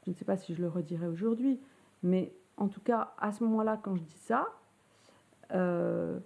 [0.05, 1.59] Je ne sais pas si je le redirai aujourd'hui.
[2.03, 4.47] Mais en tout cas, à ce moment-là, quand je dis ça,
[5.53, 6.19] euh,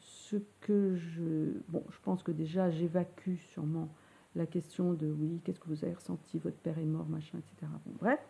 [0.00, 1.52] ce que je...
[1.68, 3.88] Bon, je pense que déjà, j'évacue sûrement
[4.36, 7.72] la question de oui, qu'est-ce que vous avez ressenti, votre père est mort, machin, etc.
[7.86, 8.20] Bon, bref,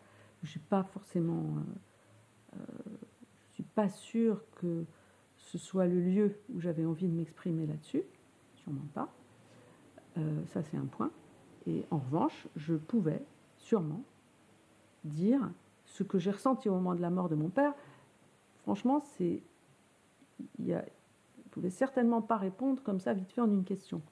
[0.42, 2.97] je suis pas forcément, euh, euh,
[3.51, 4.85] je suis pas sûre que
[5.37, 8.03] ce soit le lieu où j'avais envie de m'exprimer là-dessus,
[8.55, 9.12] sûrement pas.
[10.19, 11.11] Euh, ça c'est un point.
[11.66, 13.23] Et en revanche, je pouvais
[13.59, 14.03] sûrement
[15.05, 15.51] dire
[15.85, 17.75] ce que j'ai ressenti au moment de la mort de mon père.
[18.62, 19.42] Franchement, c'est,
[20.59, 20.77] il y
[21.51, 24.03] pouvez certainement pas répondre comme ça vite fait en une question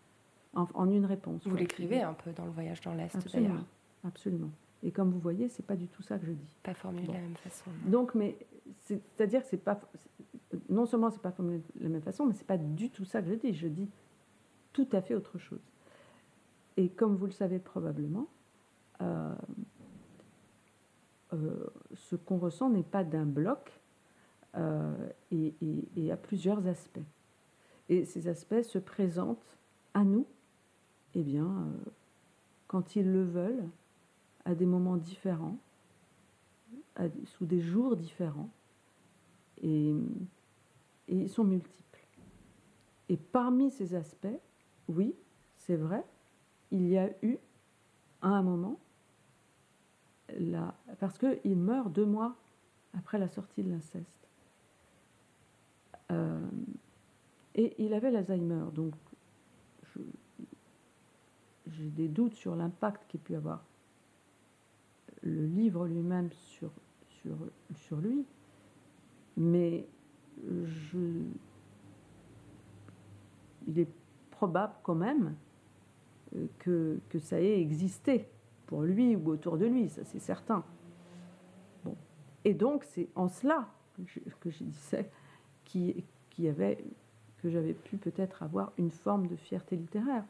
[0.55, 1.47] en, en une réponse.
[1.47, 3.65] Vous l'écrivez un peu dans le voyage dans l'Est d'ailleurs.
[4.05, 4.51] Absolument.
[4.83, 6.47] Et comme vous voyez, c'est pas du tout ça que je dis.
[6.63, 7.13] Pas formulé bon.
[7.13, 7.71] de la même façon.
[7.87, 8.37] Donc, mais
[8.81, 9.81] c'est-à-dire que c'est pas
[10.69, 13.23] non seulement c'est pas formulé de la même façon, mais c'est pas du tout ça
[13.23, 13.55] que je dis.
[13.55, 13.89] Je dis
[14.73, 15.63] tout à fait autre chose.
[16.77, 18.27] Et comme vous le savez probablement,
[19.01, 19.35] euh,
[21.33, 23.81] euh, ce qu'on ressent n'est pas d'un bloc
[24.57, 24.93] euh,
[25.31, 27.01] et, et, et à plusieurs aspects.
[27.89, 29.59] Et ces aspects se présentent
[29.95, 30.27] à nous
[31.15, 31.91] eh bien, euh,
[32.67, 33.69] quand ils le veulent,
[34.45, 35.57] à des moments différents,
[37.25, 38.51] sous des jours différents,
[39.63, 39.91] et,
[41.09, 42.07] et, ils sont multiples.
[43.09, 44.39] Et parmi ces aspects,
[44.89, 45.15] oui,
[45.57, 46.05] c'est vrai,
[46.71, 47.39] il y a eu,
[48.21, 48.79] à un moment,
[50.37, 52.37] la, parce qu'il meurt deux mois
[52.97, 54.29] après la sortie de l'inceste.
[56.11, 56.41] Euh,
[57.55, 58.95] Et il avait l'Alzheimer, donc
[61.77, 63.65] j'ai des doutes sur l'impact qu'il pu avoir
[65.23, 66.71] le livre lui-même sur,
[67.09, 67.37] sur,
[67.75, 68.25] sur lui,
[69.37, 69.87] mais
[70.47, 70.99] je,
[73.67, 73.89] il est
[74.31, 75.35] probable quand même
[76.37, 78.29] euh, que, que ça ait existé
[78.67, 80.65] pour lui ou autour de lui, ça c'est certain.
[81.85, 81.97] Bon.
[82.45, 83.69] Et donc c'est en cela
[84.41, 85.11] que je, disais
[85.65, 86.85] qui avait,
[87.39, 90.25] que j'avais pu peut-être avoir une forme de fierté littéraire,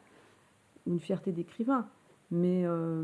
[0.85, 1.89] une fierté d'écrivain.
[2.31, 3.03] Mais, euh,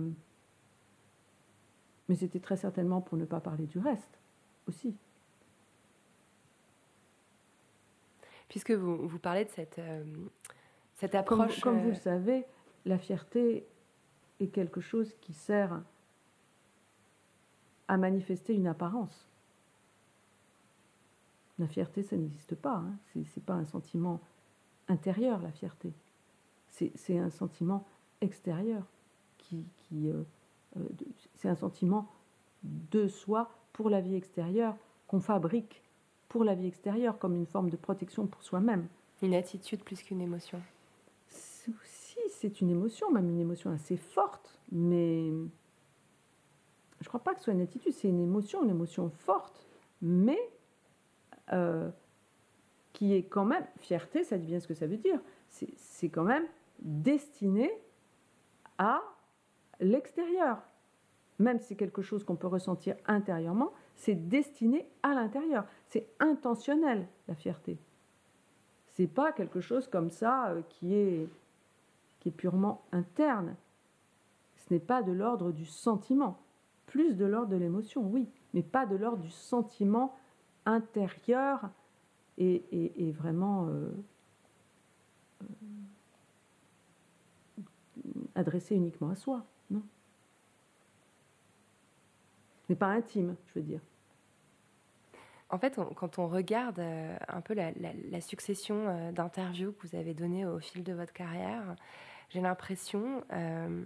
[2.10, 4.20] mais c'était très certainement pour ne pas parler du reste
[4.68, 4.96] aussi.
[8.50, 10.04] Puisque vous, vous parlez de cette, euh,
[10.96, 11.62] cette approche.
[11.62, 12.46] Comme, comme vous euh, le savez,
[12.86, 13.66] la fierté
[14.40, 15.82] est quelque chose qui sert
[17.88, 19.30] à manifester une apparence.
[21.60, 22.78] La fierté, ça n'existe pas.
[22.78, 22.94] Hein.
[23.14, 24.20] Ce n'est pas un sentiment
[24.88, 25.94] intérieur, la fierté.
[26.72, 27.86] C'est un sentiment
[28.22, 28.84] extérieur.
[29.38, 30.24] Qui, qui euh,
[30.78, 30.88] euh,
[31.36, 32.08] c'est un sentiment
[32.64, 34.76] de soi pour la vie extérieure
[35.08, 35.82] qu'on fabrique
[36.30, 38.88] pour la vie extérieure comme une forme de protection pour soi-même.
[39.22, 40.62] Une attitude plus qu'une émotion.
[41.28, 41.74] Si,
[42.30, 45.30] c'est une émotion, même une émotion assez forte, mais
[47.02, 49.68] je ne crois pas que ce soit une attitude, c'est une émotion, une émotion forte,
[50.02, 50.40] mais
[51.52, 51.90] euh,
[52.94, 56.24] qui est quand même, fierté, ça dit bien ce que ça veut dire, c'est quand
[56.24, 56.46] même
[56.82, 57.72] destiné
[58.78, 59.02] à
[59.80, 60.62] l'extérieur.
[61.40, 65.66] Même si c'est quelque chose qu'on peut ressentir intérieurement, c'est destiné à l'intérieur.
[65.90, 67.78] C'est intentionnel, la fierté.
[68.88, 71.28] C'est pas quelque chose comme ça euh, qui est,
[72.20, 73.56] qui est purement interne.
[74.58, 76.38] Ce n'est pas de l'ordre du sentiment.
[76.86, 80.16] Plus de l'ordre de l'émotion, oui, mais pas de l'ordre du sentiment
[80.66, 81.70] intérieur
[82.38, 82.64] et,
[83.08, 83.92] et, vraiment euh,
[88.36, 89.84] adressé uniquement à soi, non?
[92.70, 93.82] Mais pas intime, je veux dire.
[95.50, 100.14] En fait, quand on regarde euh, un peu la succession euh, d'interviews que vous avez
[100.14, 101.76] données au fil de votre carrière,
[102.30, 103.84] j'ai l'impression euh,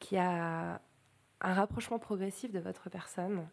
[0.00, 0.80] qu'il y a
[1.40, 3.46] un rapprochement progressif de votre personne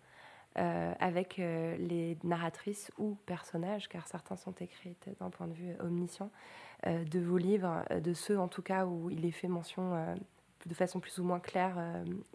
[0.59, 5.73] euh, avec euh, les narratrices ou personnages, car certains sont écrits d'un point de vue
[5.79, 6.29] omniscient,
[6.85, 10.15] euh, de vos livres, de ceux en tout cas où il est fait mention
[10.65, 11.75] de façon plus ou moins claire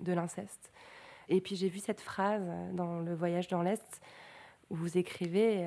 [0.00, 0.72] de l'inceste.
[1.28, 4.00] Et puis j'ai vu cette phrase dans Le Voyage dans l'Est
[4.70, 5.64] où vous écrivez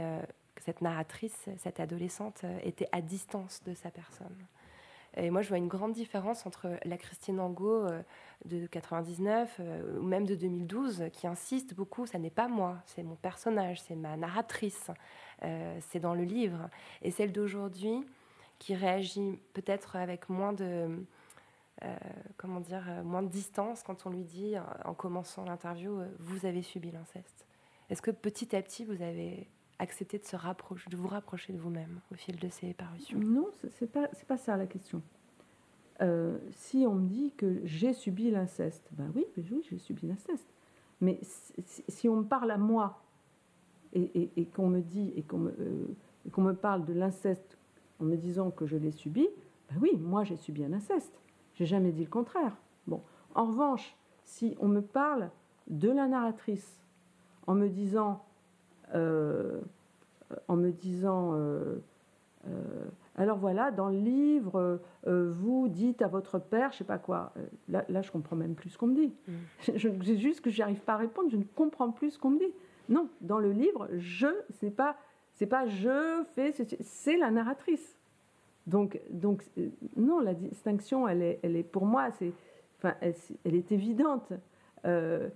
[0.55, 4.35] que cette narratrice, cette adolescente, était à distance de sa personne.
[5.17, 8.01] Et moi, je vois une grande différence entre la Christine Angot euh,
[8.45, 13.03] de 99 euh, ou même de 2012, qui insiste beaucoup, ça n'est pas moi, c'est
[13.03, 14.89] mon personnage, c'est ma narratrice,
[15.43, 16.69] euh, c'est dans le livre.
[17.01, 18.05] Et celle d'aujourd'hui,
[18.57, 21.03] qui réagit peut-être avec moins de,
[22.37, 24.53] comment dire, moins de distance quand on lui dit,
[24.85, 27.47] en commençant l'interview, vous avez subi l'inceste.
[27.89, 29.49] Est-ce que petit à petit, vous avez
[29.81, 33.49] accepter de se rapprocher, de vous rapprocher de vous-même au fil de ces parutions Non,
[33.71, 35.01] c'est pas pas ça la question.
[36.01, 40.07] Euh, si on me dit que j'ai subi l'inceste, ben oui, ben oui, j'ai subi
[40.07, 40.47] l'inceste.
[41.01, 41.19] Mais
[41.87, 43.01] si, on me parle à moi
[43.93, 47.57] et, qu'on me dit et qu'on me, euh, me parle de l'inceste
[47.99, 49.27] en me disant que je l'ai subi,
[49.69, 51.19] ben oui, moi j'ai subi un inceste.
[51.55, 52.55] J'ai jamais dit le contraire.
[52.85, 53.01] Bon,
[53.33, 55.31] en revanche, si on me parle
[55.67, 56.79] de la narratrice
[57.47, 58.23] en me disant
[58.93, 61.81] en me disant euh,
[62.47, 66.97] euh, alors voilà, dans le livre, euh, vous dites à votre père, je sais pas
[66.97, 67.33] quoi.
[67.69, 69.13] Là, là je comprends même plus ce qu'on me dit.
[69.27, 69.33] Mm.
[70.03, 72.53] C'est juste que j'arrive pas à répondre, je ne comprends plus ce qu'on me dit.
[72.89, 74.27] Non, dans le livre, je,
[74.59, 74.97] c'est pas,
[75.33, 76.51] c'est pas je fais,
[76.81, 77.97] c'est la narratrice.
[78.67, 79.43] Donc, donc
[79.95, 82.33] non, la distinction, elle est, elle est pour moi, c'est,
[82.77, 84.33] enfin, elle, elle, est évidente.
[84.85, 85.29] Euh,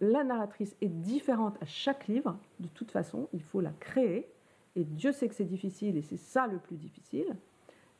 [0.00, 4.28] la narratrice est différente à chaque livre, de toute façon, il faut la créer,
[4.76, 7.36] et Dieu sait que c'est difficile, et c'est ça le plus difficile,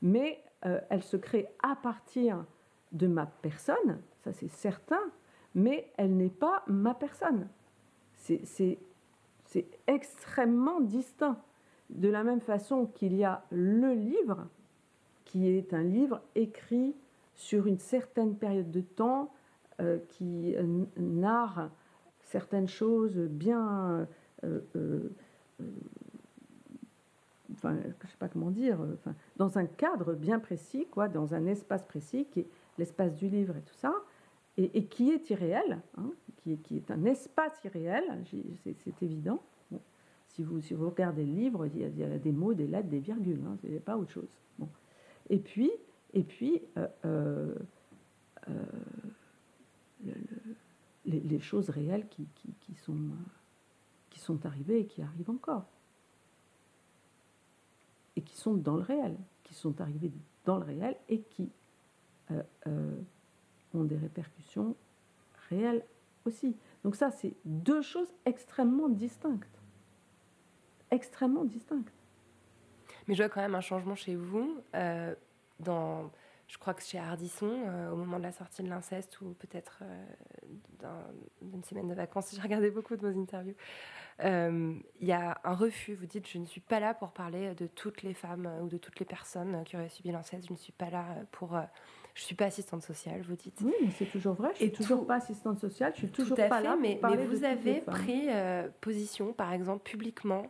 [0.03, 2.45] mais euh, elle se crée à partir
[2.93, 5.01] de ma personne, ça c'est certain,
[5.55, 7.49] mais elle n'est pas ma personne.
[8.15, 8.79] C'est
[9.87, 11.39] extrêmement distinct.
[11.91, 14.49] De la même façon qu'il y a le livre,
[15.25, 16.95] qui est un livre écrit
[17.35, 19.33] sur une certaine période de temps,
[19.81, 20.55] euh, qui
[20.97, 21.69] narre
[22.23, 24.07] certaines choses bien.
[24.45, 25.13] Euh, euh,
[27.53, 31.47] enfin, je sais pas comment dire, enfin, dans un cadre bien précis, quoi, dans un
[31.47, 32.49] espace précis qui est
[32.79, 33.93] l'espace du livre et tout ça,
[34.57, 38.05] et, qui est irréel, hein, qui, est, qui, est, un espace irréel,
[38.63, 39.43] c'est évident.
[40.29, 43.01] Si vous, si vous regardez le livre, il y, a, des mots, des lettres, des
[43.01, 44.39] virgules, hein, a pas autre chose.
[44.59, 44.69] Bon.
[45.31, 45.73] Et puis,
[46.13, 46.63] et puis
[50.05, 50.15] le-
[51.07, 52.97] le- les, choses réelles qui, qui- sont,
[54.11, 55.65] qui sont arrivées et qui arrivent encore.
[58.17, 60.13] Et qui sont dans le réel, qui sont arrivées
[60.45, 61.51] dans le réel et qui
[62.31, 63.01] euh, euh,
[63.75, 64.77] ont des répercussions
[65.51, 65.85] réelles
[66.25, 66.57] aussi.
[66.85, 69.59] Donc ça, c'est deux choses extrêmement distinctes.
[70.91, 71.93] Extrêmement distinctes.
[73.09, 74.57] Mais je vois quand même un changement chez vous.
[74.75, 75.15] euh,
[75.61, 76.11] dans,
[76.49, 79.81] je crois que chez Ardisson, euh, au moment de la sortie de l'inceste, ou peut-être
[79.83, 80.05] euh,
[80.81, 81.07] d'un-
[81.43, 83.55] d'une semaine de vacances, j'ai regardé beaucoup de vos interviews,
[84.23, 85.95] euh, il y a un refus.
[85.95, 88.77] Vous dites, je ne suis pas là pour parler de toutes les femmes ou de
[88.79, 90.47] toutes les personnes qui auraient subi l'inceste.
[90.47, 91.51] Je ne suis pas là pour...
[92.15, 93.61] je ne suis pas assistante sociale, vous dites.
[93.65, 94.51] Oui, mais c'est toujours vrai.
[94.53, 95.93] Je suis Et toujours tout- pas assistante sociale.
[95.95, 98.29] Je suis toujours Tout à pas fait, là pour mais, parler mais vous avez pris
[98.81, 100.47] position, par exemple, publiquement,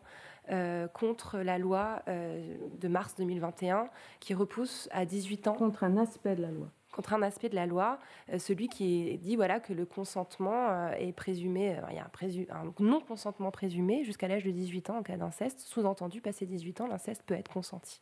[0.51, 3.89] euh, contre la loi euh, de mars 2021
[4.21, 5.55] qui repousse à 18 ans.
[5.55, 6.69] Contre un aspect de la loi.
[6.93, 7.99] Contre un aspect de la loi,
[8.33, 12.47] euh, celui qui dit voilà, que le consentement est présumé, il y a un, présu-
[12.51, 15.61] un non-consentement présumé jusqu'à l'âge de 18 ans en cas d'inceste.
[15.61, 18.01] Sous-entendu, passé 18 ans, l'inceste peut être consenti.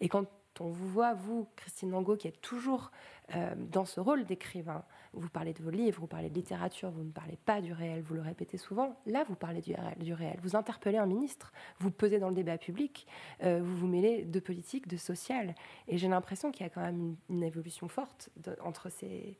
[0.00, 0.26] Et quand
[0.60, 2.90] on vous voit, vous, Christine Nango, qui êtes toujours
[3.34, 7.02] euh, dans ce rôle d'écrivain, vous parlez de vos livres, vous parlez de littérature, vous
[7.02, 8.96] ne parlez pas du réel, vous le répétez souvent.
[9.06, 10.38] Là, vous parlez du réel.
[10.42, 13.06] Vous interpellez un ministre, vous pesez dans le débat public,
[13.42, 15.54] euh, vous vous mêlez de politique, de social.
[15.86, 18.30] Et j'ai l'impression qu'il y a quand même une, évolution forte
[18.62, 19.36] entre ces,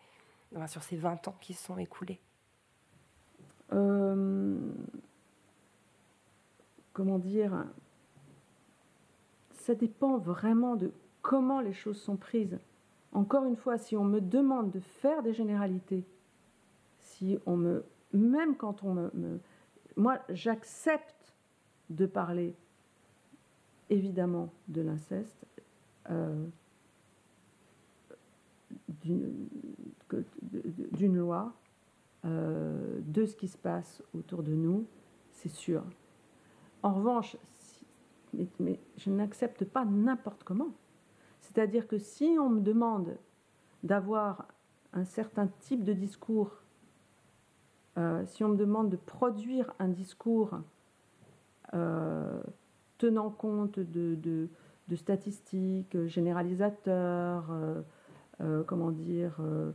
[0.67, 2.21] sur ces 20 ans qui se sont écoulés.
[3.73, 4.59] Euh,
[6.93, 7.67] comment dire?
[9.53, 12.59] Ça dépend vraiment de comment les choses sont prises.
[13.13, 16.05] Encore une fois, si on me demande de faire des généralités,
[17.01, 19.41] si on me, même quand on me,
[19.97, 21.35] moi, j'accepte
[21.91, 22.55] de parler
[23.91, 25.47] évidemment de l'inceste,
[26.11, 26.47] euh,
[29.03, 31.53] d'une loi,
[32.25, 34.87] euh, de ce qui se passe autour de nous,
[35.33, 35.83] c'est sûr.
[36.83, 37.37] En revanche,
[38.61, 40.73] mais je n'accepte pas n'importe comment.
[41.59, 43.17] C'est-à-dire que si on me demande
[43.83, 44.47] d'avoir
[44.93, 46.53] un certain type de discours,
[47.97, 50.61] euh, si on me demande de produire un discours
[51.75, 52.41] euh,
[52.97, 54.49] tenant compte de,
[54.95, 57.51] statistiques euh, généralisateurs,
[58.41, 59.73] euh, comment dire, euh,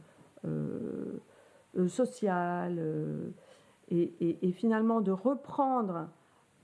[3.89, 6.07] et, finalement de reprendre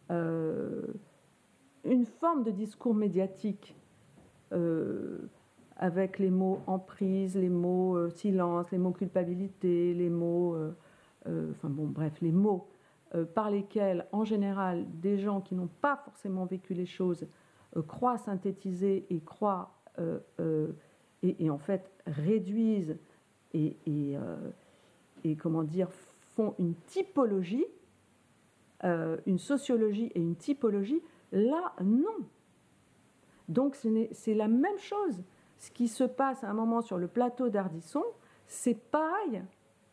[0.09, 3.75] une forme de discours médiatique
[5.79, 10.75] avec les mots emprise, les mots euh, silence, les mots culpabilité, les mots, euh,
[11.27, 12.67] euh, enfin bon, bref, les mots
[13.15, 17.25] euh, par lesquels, en général, des gens qui n'ont pas forcément vécu les choses
[17.77, 20.67] euh, croient synthétiser et croient, euh, euh,
[21.23, 22.97] et, en fait réduisent
[23.53, 24.35] et, et, euh,
[25.23, 25.89] et, comment dire,
[26.35, 27.65] font une typologie,
[28.83, 32.27] euh, une sociologie et une typologie, là, non.
[33.49, 35.23] Donc c'est la même chose.
[35.57, 38.03] Ce qui se passe à un moment sur le plateau d'Ardisson,
[38.47, 39.43] c'est pareil.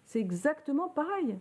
[0.05, 1.39] C'est exactement pareil.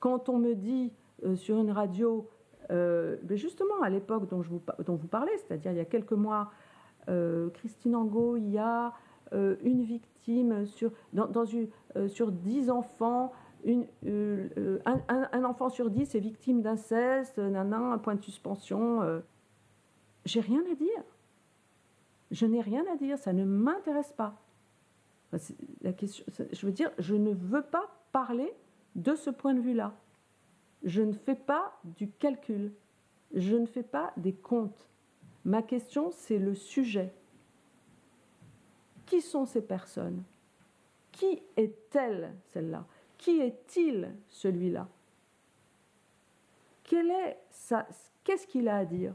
[0.00, 0.92] Quand on me dit
[1.24, 2.28] euh, sur une radio,
[2.70, 4.42] euh, ben justement à l'époque dont,
[4.84, 6.50] dont vous parlez, c'est-à-dire il y a quelques mois,
[7.08, 8.92] euh, Christine Angot, il y a
[9.64, 11.68] une victime sur, dans, une,
[12.08, 13.32] sur 10 enfants,
[13.64, 19.22] un, enfant sur 10 est victime d'inceste, nanan, un point de suspension.
[20.26, 21.02] J'ai rien à dire.
[22.32, 24.42] Je n'ai rien à dire, ça ne m'intéresse pas.
[25.82, 28.52] La question, je veux dire, je ne veux pas parler
[28.96, 29.94] de ce point de vue-là.
[30.82, 32.72] Je ne fais pas du calcul.
[33.34, 34.88] Je ne fais pas des comptes.
[35.44, 37.12] Ma question, c'est le sujet.
[39.06, 40.22] Qui sont ces personnes?
[41.12, 42.86] Qui est-elle, celle-là?
[43.18, 44.88] Qui est-il, celui-là?
[46.84, 49.14] Qu'est-ce qu'il a à dire,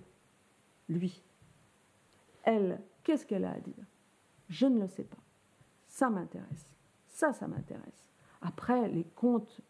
[0.88, 1.22] lui?
[2.44, 3.86] Elle, qu'est-ce qu'elle a à dire?
[4.50, 5.18] Je ne le sais pas.
[5.88, 6.68] Ça m'intéresse.
[7.08, 8.12] Ça, ça m'intéresse.
[8.42, 9.62] Après, les comptes,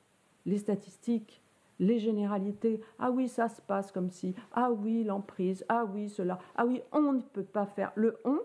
[0.47, 1.39] les statistiques,
[1.79, 2.81] les généralités.
[2.97, 4.33] Ah oui, ça se passe comme si.
[4.51, 5.63] Ah oui, l'emprise.
[5.69, 6.39] Ah oui, cela.
[6.55, 7.91] Ah oui, on ne peut pas faire.
[7.93, 8.39] Le on,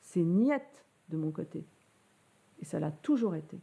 [0.00, 1.64] c'est niette de mon côté.
[2.60, 3.58] Et ça l'a toujours été.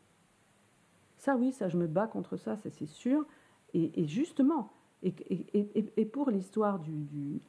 [1.19, 3.25] Ça, oui, ça, je me bats contre ça, ça c'est sûr.
[3.73, 7.39] Et, justement, et, pour l'histoire du-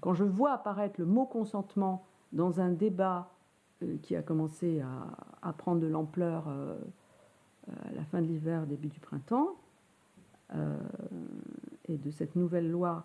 [0.00, 3.30] Quand je vois apparaître le mot consentement dans un débat
[3.82, 4.82] euh, qui a commencé
[5.42, 6.78] à, prendre de l'ampleur euh,
[7.68, 9.56] à la fin de l'hiver, début du printemps,
[10.54, 10.78] euh,
[11.88, 13.04] et de cette nouvelle loi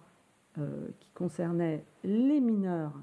[0.58, 2.94] euh, qui concernait les mineurs,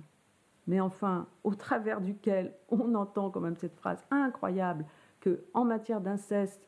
[0.66, 4.84] mais enfin au travers duquel on entend quand même cette phrase incroyable
[5.20, 6.66] que en matière d'inceste,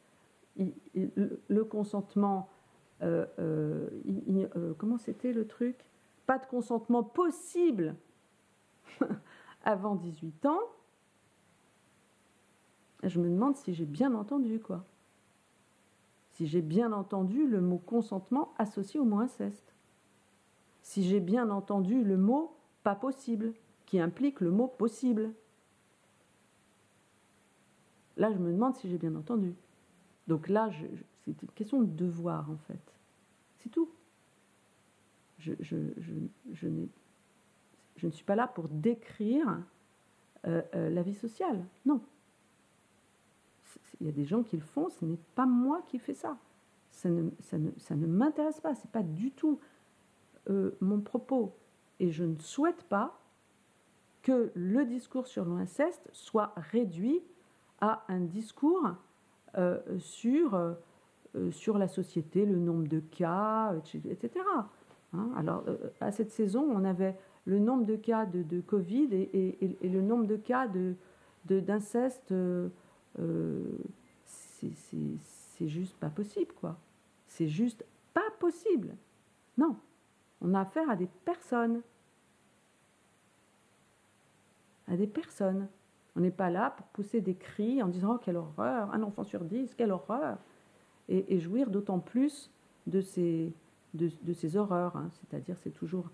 [0.57, 2.49] le consentement,
[3.03, 5.85] euh, euh, comment c'était le truc?
[6.27, 7.97] Pas de consentement possible
[9.65, 10.61] avant 18 ans.
[13.03, 14.85] Je me demande si j'ai bien entendu quoi.
[16.33, 19.75] Si j'ai bien entendu le mot consentement associé au mot inceste
[20.85, 22.55] si j'ai bien entendu le mot
[22.85, 23.55] pas possible,
[23.87, 25.33] qui implique le mot possible.
[28.19, 29.55] Là, je me demande si j'ai bien entendu.
[30.29, 30.71] Donc là,
[31.25, 32.95] c'est une question de devoir, en fait.
[33.59, 33.89] C'est tout.
[35.45, 36.69] Je,
[38.07, 39.61] ne suis pas là pour décrire
[40.47, 41.65] euh, euh, la vie sociale.
[41.85, 42.01] Non.
[44.01, 46.37] Il y a des gens qui le font, ce n'est pas moi qui fais ça.
[46.91, 49.59] Ça ne, m'intéresse pas, c'est pas du tout
[50.49, 51.55] euh, mon propos.
[52.01, 53.19] Et je ne souhaite pas
[54.23, 57.21] que le discours sur l'inceste soit réduit
[57.81, 58.95] à un discours
[59.91, 63.75] sur la société, le nombre de cas,
[64.05, 64.41] etc.
[65.15, 65.65] Hein, alors,
[66.01, 70.37] à cette saison, on avait le nombre de cas de, Covid et, le nombre de
[70.37, 70.95] cas de,
[71.49, 72.35] d'inceste.
[74.61, 76.79] c'est juste pas possible, quoi.
[77.29, 78.95] C'est juste pas possible.
[79.59, 79.77] Non.
[80.41, 81.81] On a affaire à des personnes.
[84.89, 85.69] À des personnes.
[86.17, 89.25] On n'est pas là pour pousser des cris en disant oh, quelle horreur, un enfant
[89.25, 90.39] sur dix, quelle horreur
[91.09, 92.51] Et, jouir d'autant plus
[92.87, 93.53] de ces,
[93.95, 94.97] de, ces horreurs.
[94.97, 95.09] Hein.
[95.13, 96.11] C'est-à-dire, c'est toujours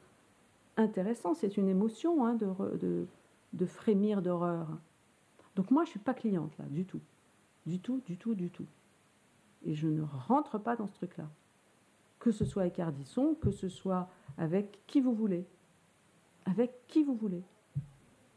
[0.76, 3.06] intéressant, c'est une émotion hein, de,
[3.52, 4.68] de, frémir d'horreur.
[5.56, 7.00] Donc, moi, je ne suis pas cliente là, du tout.
[7.66, 8.66] Du tout, du tout, du tout.
[9.64, 11.26] Et je ne rentre pas dans ce truc-là
[12.20, 14.08] que ce soit avec Ardisson, que ce soit
[14.38, 15.44] avec qui vous voulez.
[16.44, 17.42] Avec qui vous voulez.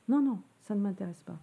[0.08, 1.38] Non, non, ça ne m'intéresse pas.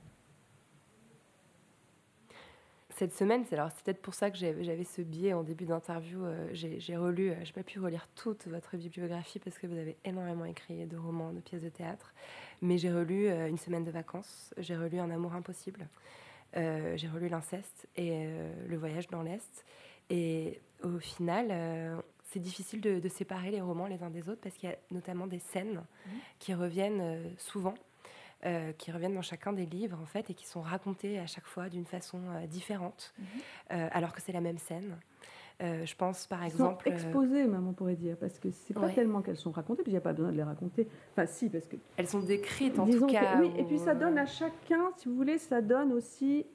[3.00, 6.22] Cette semaine, c'est alors c'est peut-être pour ça que j'avais ce biais en début d'interview.
[6.22, 9.96] Euh, j'ai relu, euh, j'ai pas pu relire toute votre bibliographie parce que vous avez
[10.04, 12.12] énormément écrit de romans, de pièces de théâtre.
[12.60, 15.88] Mais j'ai relu euh, Une semaine de vacances, j'ai relu Un amour impossible,
[16.54, 18.28] j'ai relu L'inceste et
[18.66, 19.64] Le voyage dans l'Est.
[20.10, 24.68] Et au final, c'est difficile de, séparer les romans les uns des autres parce qu'il
[24.68, 26.10] y a notamment des scènes mmh.
[26.38, 27.74] qui reviennent euh, souvent.
[28.46, 31.44] Euh, qui reviennent dans chacun des livres en fait et qui sont racontées à chaque
[31.44, 33.24] fois d'une façon euh, différente, mmh.
[33.68, 34.96] alors que c'est la même scène.
[35.60, 36.84] je pense par exemple.
[36.84, 39.92] Sont exposées, même on pourrait dire, parce que c'est pas tellement qu'elles sont racontées, puis
[39.92, 40.88] il n'y a pas besoin de les raconter.
[41.12, 41.76] Enfin, si, parce que.
[41.98, 43.38] Elles sont décrites en tout cas.
[43.40, 46.46] oui, et puis ça donne à chacun, si vous voulez, ça donne aussi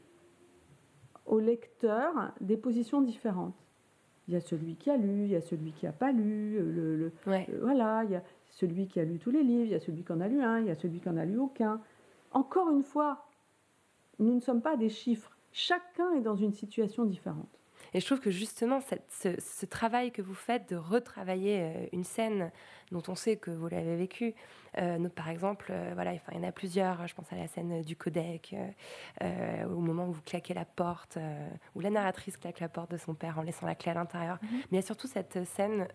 [1.26, 3.65] au lecteur des positions différentes.
[4.28, 6.60] Il y a celui qui a lu, il y a celui qui n'a pas lu.
[6.60, 7.12] Le, le
[7.62, 10.04] voilà, il y a celui qui a lu tous les livres, il y a celui
[10.04, 11.82] qui en a lu un, il y a celui qui en a lu aucun.
[12.32, 13.28] Encore une fois,
[14.20, 15.32] nous ne sommes pas des chiffres.
[15.52, 17.60] Chacun est dans une situation différente.
[17.96, 22.52] Et je trouve que justement, ce, travail que vous faites de retravailler euh, une scène
[22.92, 24.36] dont on sait que vous l'avez vécue,
[24.78, 27.48] euh, par exemple, euh, voilà, enfin, il y en a plusieurs, je pense à la
[27.48, 28.54] scène du codec,
[29.22, 31.18] au moment où vous claquez la porte,
[31.74, 34.40] où la narratrice claque la porte de son père en laissant la clé à l'intérieur.
[34.42, 34.50] Mhm.
[34.52, 35.88] Mais il y a surtout cette scène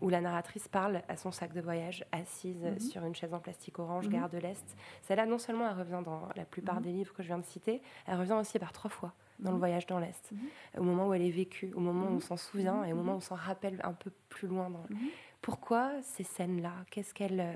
[0.00, 2.78] où la narratrice parle à son sac de voyage, assise mhm.
[2.78, 4.12] sur une chaise en plastique orange, mhm.
[4.12, 4.76] gare de l'Est.
[5.02, 7.82] Celle-là, non seulement elle revient dans la plupart des livres que je viens de citer,
[8.06, 9.60] elle revient aussi par trois fois dans le mhm.
[9.60, 10.38] voyage dans l'Est, mhm.
[10.78, 13.14] au moment où elle est vécue, au moment où on s'en souvient et au moment
[13.14, 14.70] où on s'en rappelle un peu plus loin.
[14.70, 14.84] Dans...
[14.90, 15.08] Mhm.
[15.42, 16.72] Pourquoi ces scènes-là?
[16.90, 17.54] Qu'est-ce qu'elle euh,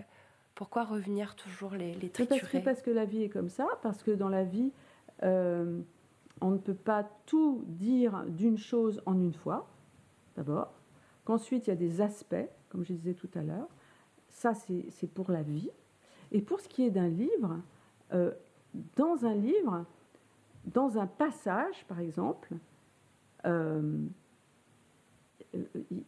[0.55, 3.67] Pourquoi revenir toujours les, les triturer parce que, parce que la vie est comme ça,
[3.83, 4.73] parce que dans la vie,
[5.23, 5.81] euh,
[6.41, 9.69] on ne peut pas tout dire d'une chose en une fois,
[10.37, 10.73] d'abord,
[11.25, 13.69] qu'ensuite il y a des aspects, comme je disais tout à l'heure,
[14.29, 15.71] ça c'est pour la vie.
[16.31, 17.61] Et pour ce qui est d'un livre,
[18.13, 18.33] euh,
[18.97, 19.85] dans un livre,
[20.67, 22.55] dans un passage, par exemple,
[23.45, 24.07] euh,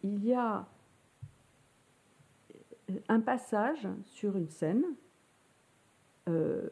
[0.03, 0.67] il y a
[3.09, 4.85] un passage sur une scène
[6.29, 6.69] euh,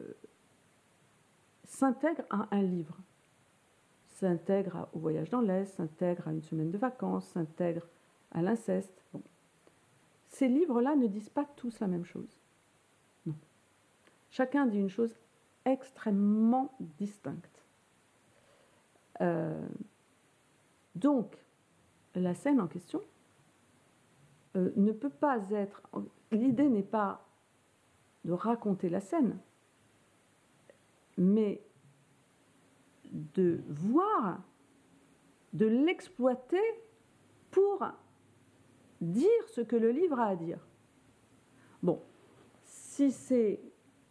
[1.65, 2.95] s'intègre à un livre,
[4.07, 7.85] s'intègre au voyage dans l'Est, s'intègre à une semaine de vacances, s'intègre
[8.31, 9.03] à l'inceste.
[10.29, 12.39] Ces livres-là ne disent pas tous la même chose.
[13.25, 13.35] Non.
[14.31, 15.15] Chacun dit une chose
[15.65, 17.52] extrêmement distincte.
[19.23, 19.67] Euh,
[20.95, 21.37] donc,
[22.15, 23.01] la scène en question
[24.55, 25.81] euh, ne peut pas être.
[26.31, 27.25] L'idée n'est pas
[28.25, 29.37] de raconter la scène,
[31.17, 31.61] mais
[33.11, 34.39] de voir,
[35.53, 36.61] de l'exploiter
[37.51, 37.85] pour
[39.01, 40.59] dire ce que le livre a à dire.
[41.81, 42.01] Bon,
[42.63, 43.59] si c'est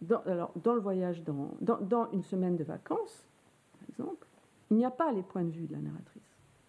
[0.03, 3.27] dans, alors, dans le voyage, dans, une semaine de vacances,
[3.73, 4.27] par exemple,
[4.73, 6.23] il n'y a pas les points de vue de la narratrice.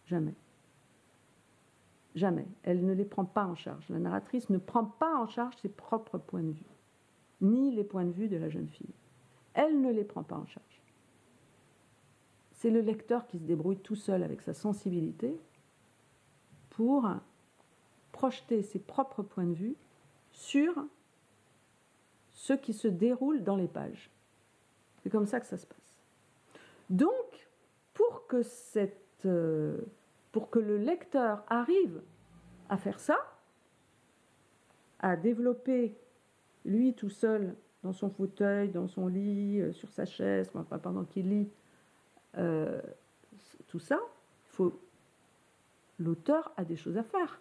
[0.07, 0.33] Jamais.
[2.15, 2.45] Jamais.
[2.63, 3.87] Elle ne les prend pas en charge.
[3.87, 6.75] La narratrice ne prend pas en charge ses propres points de vue,
[7.39, 8.93] ni les points de vue de la jeune fille.
[9.53, 10.81] Elle ne les prend pas en charge.
[12.51, 15.39] C'est le lecteur qui se débrouille tout seul avec sa sensibilité
[16.71, 17.09] pour
[18.11, 19.75] projeter ses propres points de vue
[20.33, 20.73] sur
[22.33, 24.11] ce qui se déroule dans les pages.
[25.01, 25.77] C'est comme ça que ça se passe.
[26.89, 27.32] Donc,
[28.33, 29.77] que, cette, euh,
[30.31, 32.01] pour que le lecteur arrive
[32.67, 33.15] à faire ça,
[34.97, 35.95] à développer
[36.65, 40.49] lui tout seul dans son fauteuil, dans son lit, euh, sur sa chaise,
[40.81, 41.47] pendant qu'il lit
[42.39, 42.81] euh,
[43.67, 43.99] tout ça,
[44.45, 44.81] faut
[45.99, 47.39] l'auteur a des choses à faire.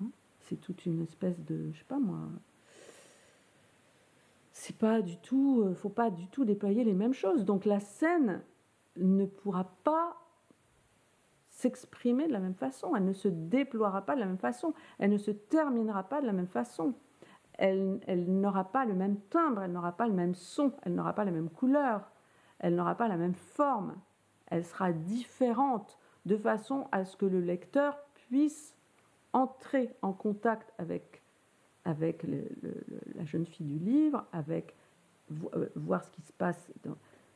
[0.00, 0.10] Hein?
[0.42, 2.20] C'est toute une espèce de, je sais pas moi,
[4.52, 7.44] c'est pas du tout, faut pas du tout déployer les mêmes choses.
[7.44, 8.40] Donc la scène
[8.96, 10.16] ne pourra pas
[11.48, 15.10] s'exprimer de la même façon, elle ne se déploiera pas de la même façon, elle
[15.10, 16.94] ne se terminera pas de la même façon.
[17.56, 21.24] Elle, n'aura pas le même timbre, elle n'aura pas le même son, elle n'aura pas
[21.24, 22.10] la même couleur,
[22.58, 23.94] elle n'aura pas la même forme,
[24.48, 28.76] elle sera différente de façon à ce que le lecteur puisse
[29.32, 31.22] entrer en contact avec
[31.84, 32.24] avec
[33.14, 34.74] la jeune fille du livre, avec
[35.54, 36.72] euh, voir ce qui se passe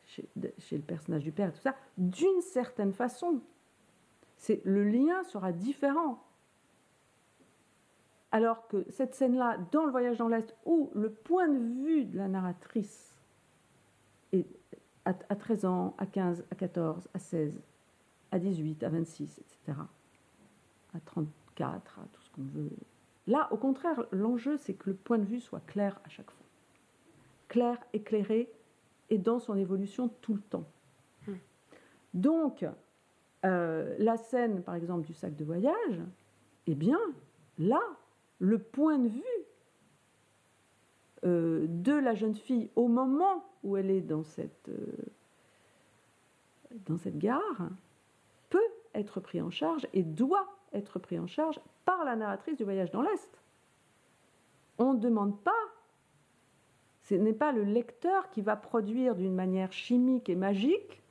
[0.09, 3.41] chez, le personnage du père et tout ça, d'une certaine façon.
[4.37, 6.25] C'est, le lien sera différent.
[8.31, 12.17] Alors que cette scène-là, dans le voyage dans l'Est, où le point de vue de
[12.17, 13.19] la narratrice
[14.33, 14.47] est
[15.05, 17.61] à, à 13 ans, à 15, à 14, à 16,
[18.31, 19.79] à 18, à 26, etc.,
[20.95, 22.71] à 34, à tout ce qu'on veut
[23.29, 26.47] Là, au contraire, l'enjeu, c'est que le point de vue soit clair à chaque fois.
[27.49, 28.51] Clair, éclairé,
[29.11, 30.65] et dans son évolution tout le temps.
[31.27, 31.33] Mmh.
[32.15, 32.65] Donc,
[33.45, 36.01] euh, la scène, par exemple, du sac de voyage,
[36.67, 36.99] eh bien,
[37.59, 37.81] là,
[38.41, 39.23] le point de vue
[41.25, 44.87] euh, de la jeune fille au moment où elle est dans cette, euh,
[46.87, 47.71] dans cette gare
[48.51, 48.59] peut
[48.95, 52.91] être pris en charge et doit être pris en charge par la narratrice du voyage
[52.91, 53.43] dans l'Est.
[54.79, 55.51] On ne demande pas,
[57.09, 61.03] ce n'est pas le lecteur qui va produire d'une manière chimique et magique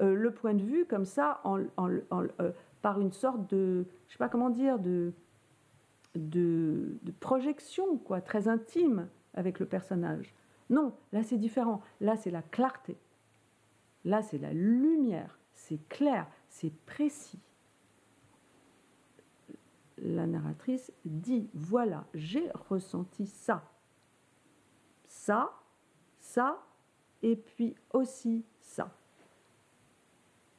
[0.00, 4.28] euh, le point de vue comme ça euh, par une sorte de, je sais pas
[4.28, 5.12] comment dire, de
[7.20, 10.34] projection quoi, très intime avec le personnage.
[10.70, 11.82] Non, là c'est différent.
[12.00, 12.96] Là c'est la clarté.
[14.04, 15.38] Là c'est la lumière.
[15.54, 17.38] C'est clair, c'est précis
[19.98, 23.62] la narratrice dit, voilà, j'ai ressenti ça,
[25.24, 25.54] ça,
[26.20, 26.62] ça,
[27.22, 28.94] et puis aussi ça.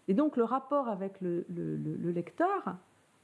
[0.07, 2.76] Et donc le rapport avec le, le, le lecteur,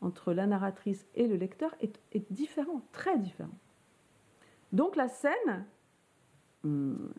[0.02, 3.58] entre la narratrice et le lecteur, est, est différent, très différent.
[4.72, 5.66] Donc la scène,
[6.64, 7.12] hum,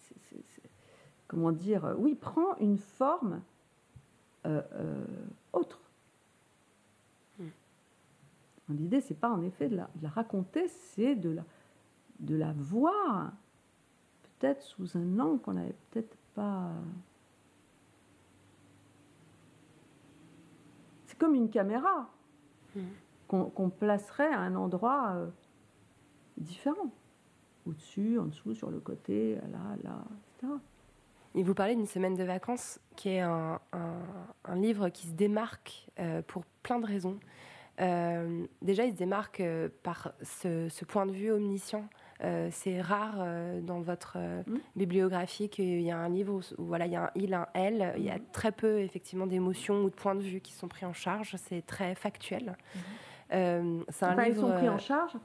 [0.00, 0.70] c est, c est,
[1.28, 3.42] comment dire, oui, prend une forme
[4.44, 5.04] euh, euh,
[5.52, 5.78] autre.
[8.68, 11.44] L'idée, c'est pas en effet de la, de la raconter, c'est de la,
[12.22, 13.32] de la voir,
[14.22, 16.70] peut-être sous un angle qu'on n'avait peut-être pas.
[21.06, 22.08] C'est comme une caméra
[22.74, 22.80] mmh.
[23.28, 25.26] qu'on qu placerait à un endroit euh,
[26.38, 26.90] différent,
[27.66, 30.04] au-dessus, en dessous, sur le côté, là, là,
[30.38, 30.52] etc.
[31.34, 33.98] Et vous parlez d'une semaine de vacances qui est un, un,
[34.44, 37.18] un livre qui se démarque euh, pour plein de raisons.
[37.80, 41.88] Euh, déjà, il se démarque euh, par ce, ce, point de vue omniscient.
[42.24, 44.58] Euh, c'est rare euh, dans votre mmh.
[44.76, 47.46] bibliographie qu'il y a un livre où, où, voilà, il y a un il, un
[47.54, 47.78] elle.
[47.78, 47.98] Mmh.
[47.98, 50.86] Il y a très peu effectivement d'émotions ou de points de vue qui sont pris
[50.86, 51.34] en charge.
[51.36, 52.56] C'est très factuel.
[52.74, 52.78] Mmh.
[53.88, 54.36] c'est un enfin, livre.
[54.36, 55.16] Ils sont pris en charge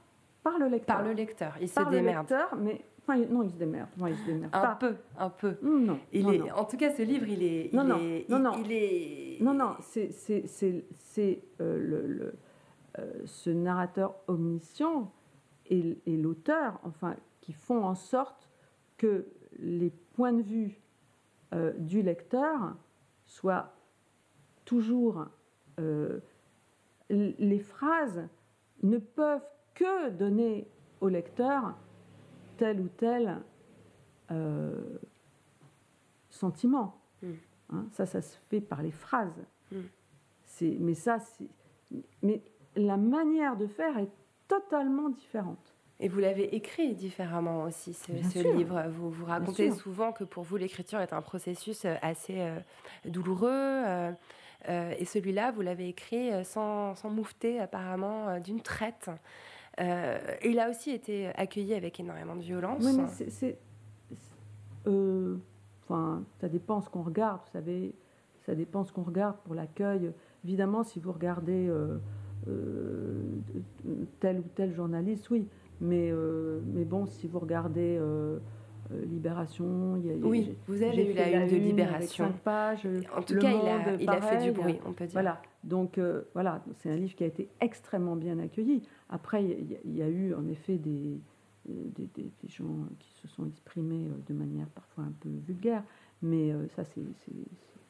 [0.42, 0.96] par le lecteur.
[0.96, 1.54] Par le lecteur.
[1.60, 2.30] Il par se démerde.
[2.30, 3.88] Lecteur, mais Enfin, non, il se démerde.
[3.96, 4.54] Non, il se démerde.
[4.54, 4.74] Un pas.
[4.74, 5.56] peu, un peu.
[5.62, 5.98] Non.
[6.12, 6.54] Il non, est, non.
[6.56, 7.72] En tout cas, ce livre, il est.
[7.72, 8.52] Non, il non, est, non, non.
[8.58, 9.42] Il, il est...
[9.42, 10.10] Non, non, c'est
[11.18, 12.34] euh, le, le
[12.98, 15.10] euh, ce narrateur omniscient
[15.68, 18.48] et, et l'auteur, enfin, qui font en sorte
[18.96, 19.26] que
[19.58, 20.80] les points de vue
[21.54, 22.76] euh, du lecteur
[23.26, 23.72] soient
[24.64, 25.26] toujours.
[25.80, 26.20] Euh,
[27.08, 28.28] les phrases
[28.82, 30.68] ne peuvent que donner
[31.00, 31.74] au lecteur
[32.58, 33.40] tel ou tel
[34.30, 34.98] euh,
[36.28, 37.00] sentiment.
[37.22, 37.32] Mm.
[37.70, 39.44] Hein, ça, ça se fait par les phrases.
[39.72, 39.76] Mm.
[40.80, 41.48] Mais ça, c'est.
[42.22, 42.42] Mais
[42.76, 44.10] la manière de faire est
[44.48, 45.74] totalement différentes.
[46.00, 48.84] Et vous l'avez écrit différemment aussi, ce, ce livre.
[48.88, 52.56] Vous, vous racontez souvent que pour vous, l'écriture est un processus euh, assez euh,
[53.04, 53.50] douloureux.
[53.50, 54.12] Euh,
[54.96, 59.10] et celui-là, vous l'avez écrit sans, sans moufter, apparemment, d'une traite.
[59.78, 62.82] il a aussi été accueilli avec énormément de violence.
[62.84, 63.58] Oui, mais c'est.
[65.84, 67.94] Enfin, ça dépend ce qu'on regarde, vous savez.
[68.46, 70.12] Ça dépend ce qu'on regarde pour l'accueil.
[70.44, 71.70] Évidemment, si vous regardez
[74.20, 75.46] tel ou tel journaliste, oui.
[75.80, 78.38] Mais, euh, mais bon, si vous regardez euh,
[78.90, 82.32] euh, Libération, il y a, oui, vous avez eu la, une de Libération.
[82.42, 82.86] pages.
[83.16, 85.12] En tout cas, il, a, il a, fait du bruit, on peut dire.
[85.12, 86.00] Voilà, donc
[86.34, 88.82] voilà, c'est un livre qui a été extrêmement bien accueilli.
[89.08, 91.20] Après, il y, a eu en effet des,
[91.66, 95.84] des, des, gens qui se sont exprimés de manière parfois un peu vulgaire,
[96.22, 97.02] mais ça, c'est.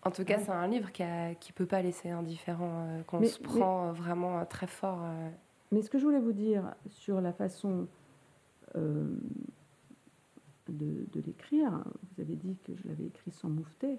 [0.05, 3.93] En tout cas, c'est un livre qui ne peut pas laisser indifférent, qu'on se prend
[3.93, 5.01] vraiment très fort.
[5.73, 7.89] Mais ce que je voulais vous dire sur la façon
[8.77, 9.17] euh,
[10.69, 13.99] de, l'écrire, vous avez dit que je l'avais écrit sans moufter,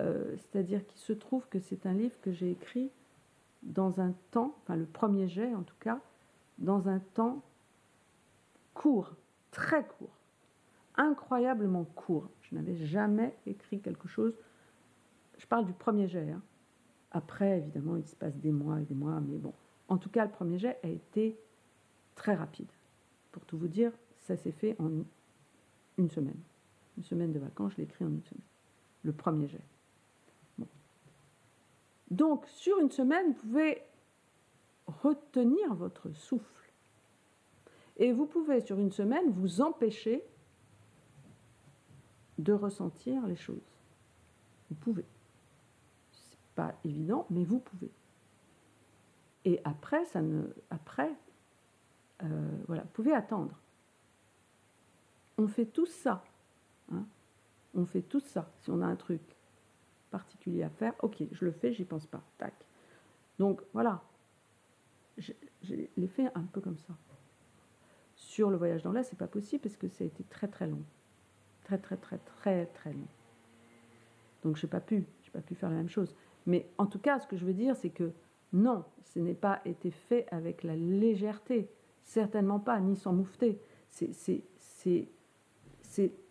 [0.00, 2.90] euh, c'est-à-dire qu'il se trouve que c'est un livre que j'ai écrit
[3.62, 6.00] dans un temps, enfin le premier jet en tout cas,
[6.58, 7.42] dans un temps
[8.74, 9.12] court,
[9.50, 10.16] très court,
[10.96, 12.28] incroyablement court.
[12.42, 14.34] Je n'avais jamais écrit quelque chose.
[15.52, 16.30] Parle du premier jet.
[16.30, 16.40] Hein.
[17.10, 19.52] Après, évidemment, il se passe des mois et des mois, mais bon,
[19.88, 21.38] en tout cas, le premier jet a été
[22.14, 22.70] très rapide.
[23.32, 25.04] Pour tout vous dire, ça s'est fait en
[25.98, 26.40] une semaine.
[26.96, 28.46] Une semaine de vacances, je l'ai écrit en une semaine.
[29.02, 29.60] Le premier jet.
[32.10, 33.82] Donc, sur une semaine, vous pouvez
[34.86, 36.72] retenir votre souffle.
[37.98, 40.24] Et vous pouvez, sur une semaine, vous empêcher
[42.38, 43.76] de ressentir les choses.
[44.70, 45.04] Vous pouvez.
[46.54, 47.90] Pas évident, mais vous pouvez.
[49.44, 50.20] Et après, ça
[50.70, 51.12] après,
[52.22, 53.58] euh, voilà, vous pouvez attendre.
[55.38, 56.24] On fait tout ça.
[56.92, 57.06] Hein.
[57.74, 58.50] on fait tout ça.
[58.60, 59.20] Si on a un truc
[60.10, 62.22] particulier à faire, ok, je le fais, j'y pense pas.
[62.38, 62.54] Tac.
[63.38, 64.02] Donc voilà.
[65.18, 65.32] Je,
[65.96, 66.94] l'ai fait un peu comme ça.
[68.14, 70.66] Sur le voyage dans l'Est, c'est pas possible parce que ça a été très très
[70.66, 70.82] long.
[71.64, 73.08] Très très très très très long.
[74.42, 76.14] Donc j'ai pas pu, j'ai pas pu faire la même chose.
[76.46, 78.12] Mais en tout cas, ce que je veux dire, c'est que
[78.52, 81.68] non, ce n'est pas été fait avec la légèreté,
[82.04, 83.58] certainement pas, ni sans moufter.
[83.88, 84.42] C'est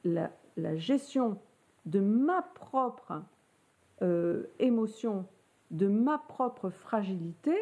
[0.03, 1.37] la, la, gestion
[1.85, 3.23] de ma propre
[4.01, 5.25] euh, émotion,
[5.69, 7.55] de ma propre fragilité,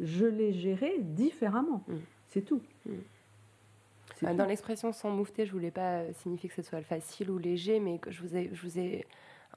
[0.00, 1.84] je l'ai gérée différemment.
[1.86, 1.94] Mm.
[2.28, 2.62] C'est tout.
[2.86, 4.34] Mm.
[4.34, 7.98] Dans l'expression sans moufter, je voulais pas signifier que ce soit facile ou léger, mais
[7.98, 9.06] que je vous ai, je vous ai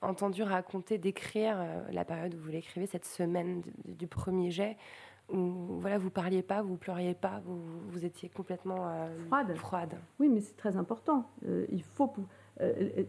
[0.01, 4.77] entendu raconter, décrire euh, la période où vous l'écrivez, cette semaine du, premier jet,
[5.29, 9.55] où voilà, vous parliez pas, vous pleuriez pas, vous, vous étiez complètement euh, froide.
[9.55, 9.97] froide.
[10.19, 11.29] Oui, mais c'est très important.
[11.45, 12.13] Euh, il faut
[12.61, 13.03] euh, euh,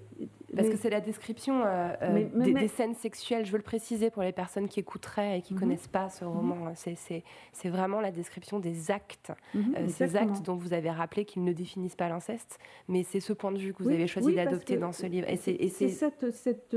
[0.54, 4.32] Parce que c'est la description euh, des, scènes sexuelles, je veux le préciser pour les
[4.32, 5.64] personnes qui écouteraient et qui ne mhm.
[5.64, 6.56] connaissent pas ce roman.
[6.56, 7.22] Mhm.
[7.52, 11.52] C'est vraiment la description des actes, mhm, ces actes dont vous avez rappelé qu'ils ne
[11.52, 14.92] définissent pas l'inceste, mais c'est ce point de vue que vous avez choisi d'adopter dans
[14.92, 15.28] ce livre.
[15.28, 16.76] Et c'est cette, cette,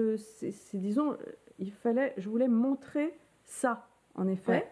[0.73, 1.15] disons,
[1.59, 3.13] il fallait, je voulais montrer
[3.45, 4.67] ça, en effet,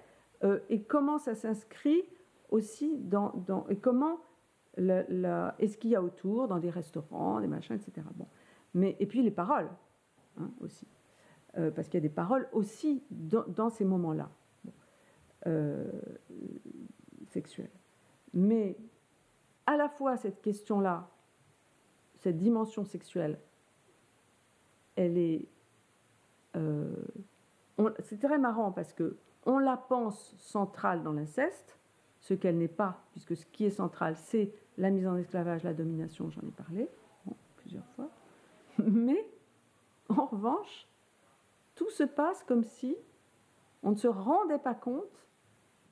[0.70, 2.04] et comment ça s'inscrit
[2.50, 4.20] aussi dans, dans, et comment
[4.78, 8.08] et ce qu'il y a autour, dans des restaurants, des machins, etc.
[8.16, 8.28] Bon.
[8.74, 9.70] Mais, et puis les paroles
[10.38, 10.88] hein, aussi.
[11.58, 14.30] Euh, parce qu'il y a des paroles aussi dans, ces moments-là,
[15.48, 15.92] euh,
[17.28, 17.72] sexuels.
[18.34, 18.78] Mais
[19.66, 21.10] à la fois cette question-là,
[22.16, 23.38] cette dimension sexuelle,
[24.96, 25.48] elle est.
[26.56, 26.94] Euh,
[28.00, 31.78] c'est très marrant parce que on la pense centrale dans l'inceste,
[32.20, 35.74] ce qu'elle n'est pas, puisque ce qui est central, c'est la mise en esclavage, la
[35.74, 36.90] domination, j'en ai parlé
[37.58, 38.10] plusieurs fois.
[38.78, 39.26] Mais,
[40.10, 40.88] en revanche,
[41.76, 42.96] tout se passe comme si
[43.84, 45.28] on ne se rendait pas compte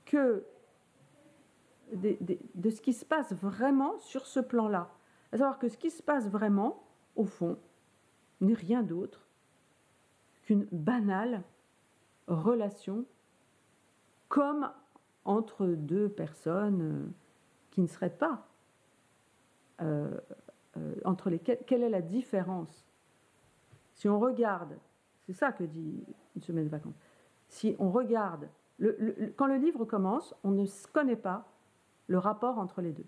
[0.05, 0.43] que
[1.93, 2.17] de,
[2.55, 4.91] de ce qui se passe vraiment sur ce plan-là.
[5.31, 6.83] À savoir que ce qui se passe vraiment,
[7.15, 7.57] au fond,
[8.41, 9.27] n'est rien d'autre
[10.43, 11.43] qu'une banale
[12.27, 13.05] relation
[14.27, 14.71] comme
[15.25, 17.07] entre deux personnes euh,
[17.71, 18.47] qui ne seraient pas
[19.81, 20.17] euh,
[20.77, 21.31] euh, entre.
[21.31, 22.85] Quelle est la différence?
[23.93, 24.77] Si on regarde,
[25.25, 26.03] c'est ça que dit
[26.35, 26.99] une semaine de vacances.
[27.47, 28.47] Si on regarde,
[29.35, 31.47] quand le livre commence, on ne connaît pas
[32.07, 33.05] le rapport entre les deux.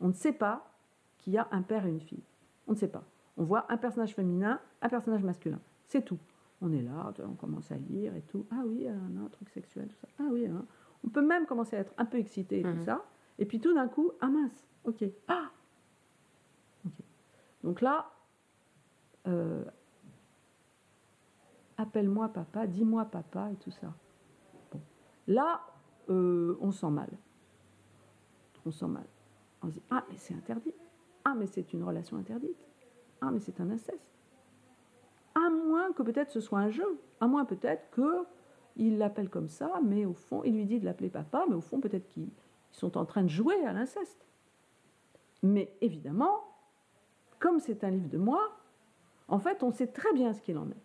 [0.00, 0.70] On ne sait pas
[1.18, 2.24] qu'il y a un père et une fille.
[2.66, 3.04] On ne sait pas.
[3.36, 5.60] On voit un personnage féminin, un personnage masculin.
[5.86, 6.18] C'est tout.
[6.60, 8.46] On est là, on commence à lire et tout.
[8.50, 10.08] Ah oui, un, un truc sexuel, tout ça.
[10.20, 10.64] Ah oui, hein.
[11.04, 12.84] On peut même commencer à être un peu excité et tout mhm.
[12.84, 13.04] ça.
[13.38, 15.50] Et puis tout d'un coup, ah mince, ok, ah.
[17.62, 18.10] Donc là,
[19.26, 19.64] euh,
[21.76, 23.92] appelle-moi papa, dis-moi papa et tout ça.
[25.28, 25.60] Là,
[26.10, 27.10] euh, on sent mal.
[28.66, 29.06] On sent mal.
[29.62, 30.74] On se dit, ah, mais c'est interdit.
[31.24, 32.66] Ah, mais c'est une relation interdite.
[33.20, 34.10] Ah, mais c'est un inceste.
[35.34, 36.98] À moins que peut-être ce soit un jeu.
[37.20, 38.26] À moins peut-être que
[38.76, 41.60] il l'appelle comme ça, mais au fond, il lui dit de l'appeler papa, mais au
[41.60, 42.30] fond, peut-être qu'ils
[42.72, 44.26] sont en train de jouer à l'inceste.
[45.42, 46.40] Mais évidemment,
[47.42, 48.56] comme c'est un livre de moi,
[49.26, 50.82] en fait, on sait très bien ce qu'il en est.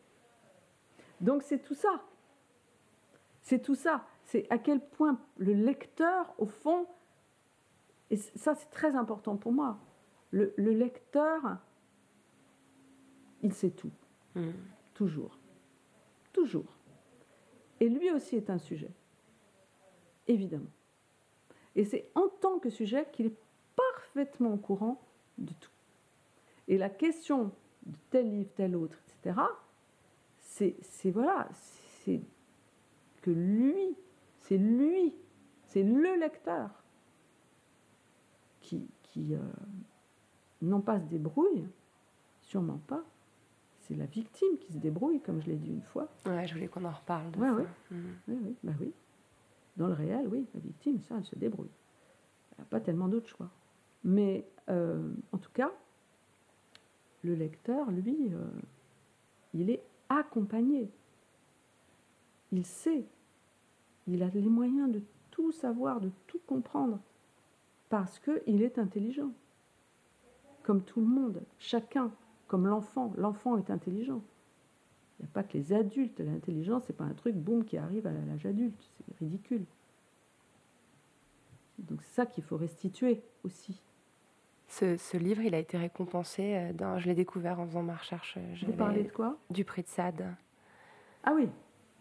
[1.21, 2.01] Donc c'est tout ça.
[3.43, 4.03] C'est tout ça.
[4.23, 6.87] C'est à quel point le lecteur, au fond,
[8.09, 9.77] et ça c'est très important pour moi,
[10.31, 11.59] le, le lecteur,
[13.43, 13.91] il sait tout.
[14.33, 14.49] Mm.
[14.95, 15.37] Toujours.
[16.33, 16.73] Toujours.
[17.79, 18.91] Et lui aussi est un sujet.
[20.27, 20.71] Évidemment.
[21.75, 23.37] Et c'est en tant que sujet qu'il est
[23.75, 24.99] parfaitement au courant
[25.37, 25.69] de tout.
[26.67, 27.51] Et la question
[27.85, 29.39] de tel livre, tel autre, etc.,
[30.39, 32.21] c'est voilà, c'est
[33.21, 33.95] que lui,
[34.41, 35.13] c'est lui,
[35.65, 36.69] c'est le lecteur
[38.61, 39.39] qui, qui euh,
[40.61, 41.67] non pas se débrouille,
[42.41, 43.03] sûrement pas,
[43.81, 46.09] c'est la victime qui se débrouille, comme je l'ai dit une fois.
[46.25, 47.31] Ouais, je voulais qu'on en reparle.
[47.31, 47.55] De Ouais, ça.
[47.55, 47.67] ouais.
[47.91, 48.05] Mm.
[48.27, 48.91] Oui, oui, bah oui.
[49.77, 51.69] Dans le réel, oui, la victime, ça, elle se débrouille.
[52.51, 53.49] Elle n'a pas tellement d'autres choix.
[54.03, 55.71] Mais euh, en tout cas,
[57.27, 58.47] le lecteur, lui, euh,
[59.53, 60.89] il est accompagné.
[62.51, 63.05] Il sait.
[64.07, 65.01] Il a les moyens de
[65.31, 66.99] tout savoir, de tout comprendre.
[67.89, 69.31] Parce qu'il est intelligent.
[70.63, 71.41] Comme tout le monde.
[71.59, 72.11] Chacun.
[72.47, 73.13] Comme l'enfant.
[73.17, 74.21] L'enfant est intelligent.
[75.19, 76.19] Il n'y a pas que les adultes.
[76.19, 78.89] L'intelligence, c'est pas un truc, boum, qui arrive à l'âge adulte.
[79.07, 79.65] C'est ridicule.
[81.79, 83.81] Donc c'est ça qu'il faut restituer aussi.
[84.67, 86.55] Ce, ce livre, il a été récompensé.
[86.55, 88.35] euh, Dans, je l'ai découvert en faisant ma recherche.
[88.37, 89.37] euh, Vous parlez de quoi?
[89.49, 90.25] Du prix de Sade.
[91.23, 91.49] Ah oui,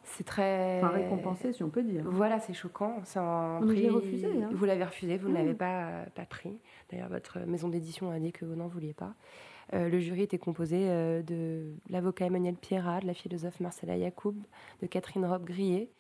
[0.03, 0.79] C'est très.
[0.79, 2.03] enfin récompensé si on peut dire.
[2.07, 3.01] Voilà, c'est choquant.
[3.05, 3.89] C'est un prix.
[3.89, 4.51] refusé, hein.
[4.53, 5.39] Vous l'avez refusé, vous ne Ah.
[5.39, 6.59] l'avez pas, euh, pas pris.
[6.91, 9.15] D'ailleurs, votre maison d'édition a dit que vous n'en vouliez pas.
[9.75, 14.37] Euh, le jury était composé euh, de l'avocat Emmanuel Pierrat, de la philosophe Marcella Yacoub,
[14.81, 15.91] de Catherine Robe-Grillet,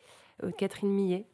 [0.44, 1.26] euh, de Catherine Millet.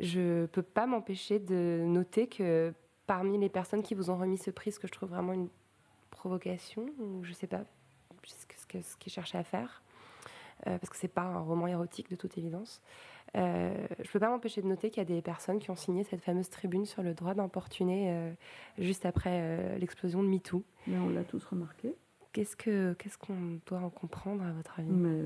[0.00, 2.74] Je peux pas m'empêcher de noter que
[3.08, 5.48] parmi les personnes qui vous ont remis ce prix, ce que je trouve vraiment une
[6.10, 7.62] provocation, ou je sais pas
[8.24, 9.82] ce ce ce qu'ils cherchaient à faire,
[10.66, 12.80] euh, parce que c'est pas un roman érotique de toute évidence.
[13.36, 16.04] Euh, je peux pas m'empêcher de noter qu'il y a des personnes qui ont signé
[16.04, 18.32] cette fameuse tribune sur le droit d'importuner euh,
[18.78, 20.62] juste après euh, l'explosion de MeToo.
[20.86, 21.94] Mais on l'a tous remarqué.
[22.32, 24.90] Qu'est-ce que qu'est-ce qu'on doit en comprendre à votre avis?
[24.90, 25.22] Mais,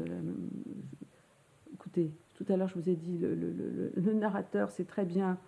[1.74, 5.04] écoutez, tout à l'heure je vous ai dit, le, le- le- le narrateur sait très
[5.04, 5.38] bien,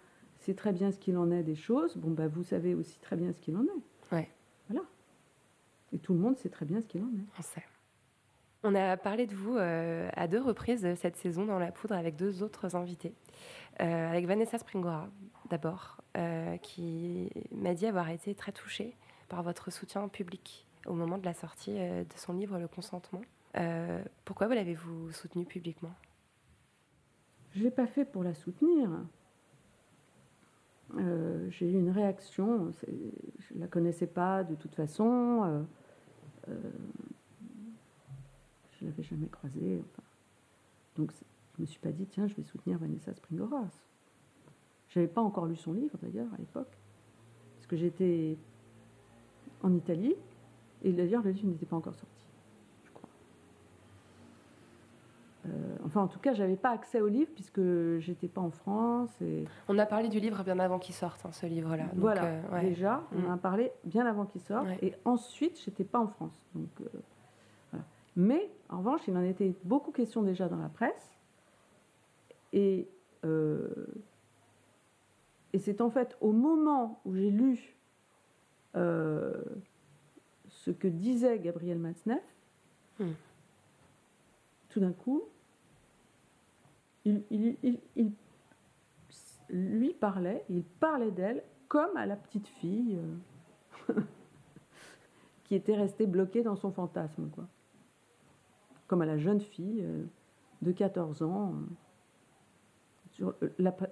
[0.45, 1.97] sait très bien ce qu'il en est des choses.
[1.97, 4.15] Bon, bah, vous savez aussi très bien ce qu'il en est.
[4.15, 4.31] Ouais.
[4.69, 4.85] Voilà.
[5.93, 7.27] Et tout le monde sait très bien ce qu'il en est.
[7.39, 7.65] On sait.
[8.63, 12.17] On a parlé de vous euh, à deux reprises cette saison dans La Poudre avec
[12.17, 13.15] deux autres invités.
[13.81, 15.09] Euh, avec Vanessa Springora,
[15.51, 18.97] d'abord, euh, qui m'a dit avoir été très touchée
[19.29, 23.23] par votre soutien public au moment de la sortie de son livre Le consentement.
[24.25, 25.95] Pourquoi vous l'avez-vous soutenu publiquement?
[27.55, 28.91] Je ne l'ai pas fait pour la soutenir.
[30.99, 32.71] Euh, J'ai eu une réaction.
[33.39, 35.43] Je ne la connaissais pas de toute façon.
[35.45, 35.63] euh,
[36.49, 36.71] euh,
[38.73, 39.83] je ne l'avais jamais croisée.
[40.97, 43.71] Donc je ne me suis pas dit, tiens, je vais soutenir Vanessa Springoras.
[44.89, 46.77] Je n'avais pas encore lu son livre d'ailleurs à l'époque.
[47.57, 48.37] Parce que j'étais
[49.63, 50.15] en Italie.
[50.83, 52.27] Et d'ailleurs, le livre n'était pas encore sorti,
[52.85, 53.09] je crois.
[55.47, 57.61] Euh, enfin, en tout cas, j'avais pas accès au livre puisque
[57.99, 59.11] j'étais pas en France.
[59.21, 61.85] Et On a parlé du livre bien avant qu'il sorte, hein, ce livre-là.
[61.85, 62.63] Donc, voilà, euh, ouais.
[62.63, 63.27] déjà, on Mm.
[63.27, 64.67] en a parlé bien avant qu'il sorte.
[64.67, 64.79] Ouais.
[64.83, 66.41] Et ensuite, j'étais pas en France.
[66.55, 66.85] Donc, euh,
[67.71, 67.85] voilà.
[68.17, 71.13] Mais en revanche, il en était beaucoup question déjà dans la presse.
[72.53, 72.89] Et,
[73.25, 73.69] euh,
[75.53, 77.77] et c'est en fait au moment où j'ai lu
[80.49, 82.23] ce que disait Gabriel Matzneff,
[83.01, 83.05] Mm.
[84.71, 85.23] tout d'un coup,
[87.05, 88.13] il, il- il- il-
[89.51, 92.99] lui parlait, il parlait d'elle comme à la petite fille
[93.91, 93.95] euh,
[95.45, 97.47] qui était restée bloquée dans son fantasme, quoi.
[98.87, 100.05] Comme à la jeune fille euh,
[100.63, 101.55] de 14 ans,
[103.21, 103.33] euh,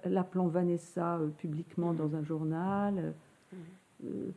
[0.05, 3.13] l'appelant Vanessa publiquement dans un journal,
[4.03, 4.31] euh,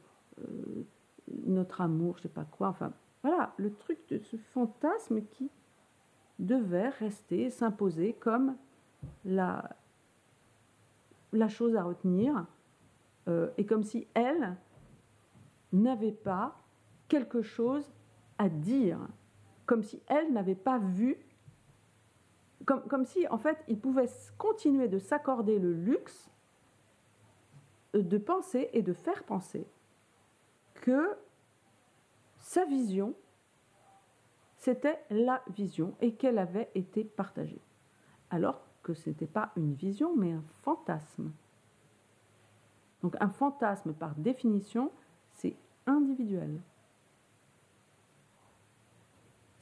[1.47, 5.51] notre amour, je sais pas quoi, enfin voilà, le truc de ce fantasme qui
[6.39, 8.55] devait rester, s'imposer comme
[9.24, 9.76] la,
[11.32, 12.47] la chose à retenir
[13.28, 14.57] euh, et comme si elle
[15.72, 16.57] n'avait pas
[17.09, 17.90] quelque chose
[18.38, 18.99] à dire,
[19.66, 21.18] comme si elle n'avait pas vu,
[22.64, 26.30] comme, comme si en fait il pouvait continuer de s'accorder le luxe
[27.94, 29.66] de penser et de faire penser
[30.74, 31.16] que
[32.38, 33.14] sa vision,
[34.57, 37.61] c'était la vision et qu'elle avait été partagée.
[38.30, 41.32] Alors que ce n'était pas une vision, mais un fantasme.
[43.03, 44.93] Donc un fantasme, par définition,
[45.32, 45.57] c'est
[45.89, 46.61] individuel.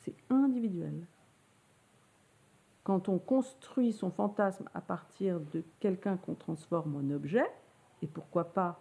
[0.00, 1.06] C'est individuel.
[2.82, 7.50] Quand on construit son fantasme à partir de quelqu'un qu'on transforme en objet,
[8.02, 8.78] et pourquoi pas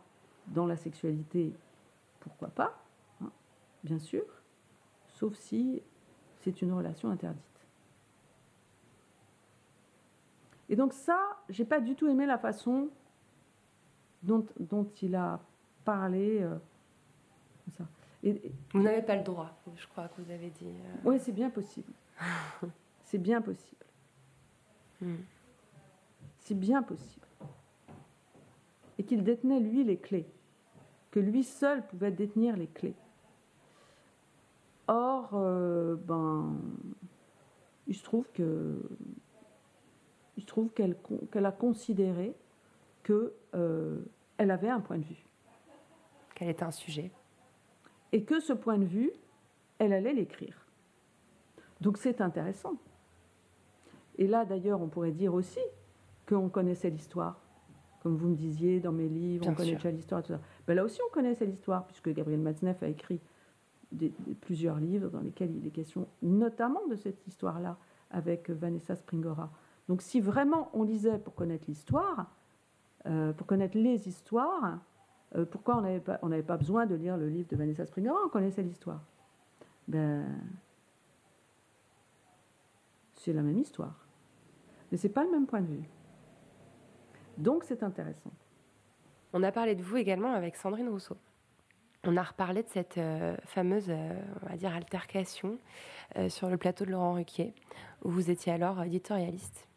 [0.47, 1.53] dans la sexualité,
[2.19, 2.83] pourquoi pas,
[3.21, 3.31] hein,
[3.85, 4.25] bien sûr,
[5.07, 5.81] sauf si
[6.41, 7.52] c'est une relation interdite.
[10.73, 12.89] Et donc ça, j'ai pas du tout aimé la façon
[14.23, 15.39] dont, dont il a
[15.85, 16.41] parlé.
[16.41, 16.57] Euh,
[17.77, 17.83] ça.
[18.23, 20.65] Et, vous n'avez pas le droit, je crois que vous avez dit.
[20.65, 20.95] Euh...
[21.05, 21.93] Oui, c'est bien possible.
[23.03, 23.85] c'est bien possible.
[24.99, 25.17] Hmm.
[26.39, 27.27] C'est bien possible.
[28.97, 30.25] Et qu'il détenait, lui, les clés.
[31.11, 32.95] Que lui seul pouvait détenir les clés.
[34.87, 36.55] Or, euh, ben,
[37.85, 38.81] il se trouve que
[40.37, 42.35] il se trouve qu'elle a considéré
[43.03, 43.99] qu'elle euh,
[44.39, 45.25] avait un point de vue.
[46.35, 47.11] Qu'elle était un sujet.
[48.11, 49.11] Et que ce point de vue,
[49.79, 50.67] elle allait l'écrire.
[51.81, 52.77] Donc c'est intéressant.
[54.17, 55.59] Et là, d'ailleurs, on pourrait dire aussi
[56.27, 57.39] qu'on connaissait l'histoire.
[58.01, 60.39] Comme vous me disiez dans mes livres, on connaît déjà l'histoire tout ça.
[60.67, 63.21] Ben là aussi, on connaissait l'histoire, puisque Gabriel Matzneff a écrit
[64.41, 67.77] plusieurs livres dans lesquels il est question notamment de cette histoire-là
[68.11, 69.51] avec Vanessa Springora.
[69.89, 72.27] Donc si vraiment on lisait pour connaître l'histoire,
[73.05, 74.79] euh, pour connaître les histoires,
[75.35, 75.77] euh, pourquoi
[76.21, 79.01] on n'avait pas, besoin de lire le livre de Vanessa Springora On connaissait l'histoire.
[79.87, 80.25] Ben,
[83.15, 84.07] c'est la même histoire.
[84.91, 85.89] Mais c'est pas le même point de vue.
[87.37, 88.31] Donc c'est intéressant.
[89.33, 91.17] On a parlé de vous également avec Sandrine Rousseau.
[92.05, 95.57] On a reparlé de cette euh, fameuse, on va dire, altercation
[96.29, 97.55] sur le plateau de Laurent Ruquier,
[98.03, 99.67] où vous étiez alors éditorialiste.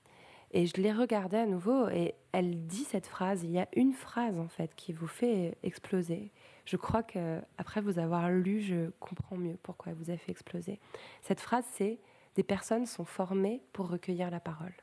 [0.52, 3.42] Et je l'ai regardée à nouveau et elle dit cette phrase.
[3.42, 6.30] Il y a une phrase en fait qui vous fait exploser.
[6.64, 10.32] Je crois que après vous avoir lu, je comprends mieux pourquoi elle vous a fait
[10.32, 10.80] exploser.
[11.22, 11.98] Cette phrase, c'est
[12.34, 14.74] des personnes sont formées pour recueillir la parole.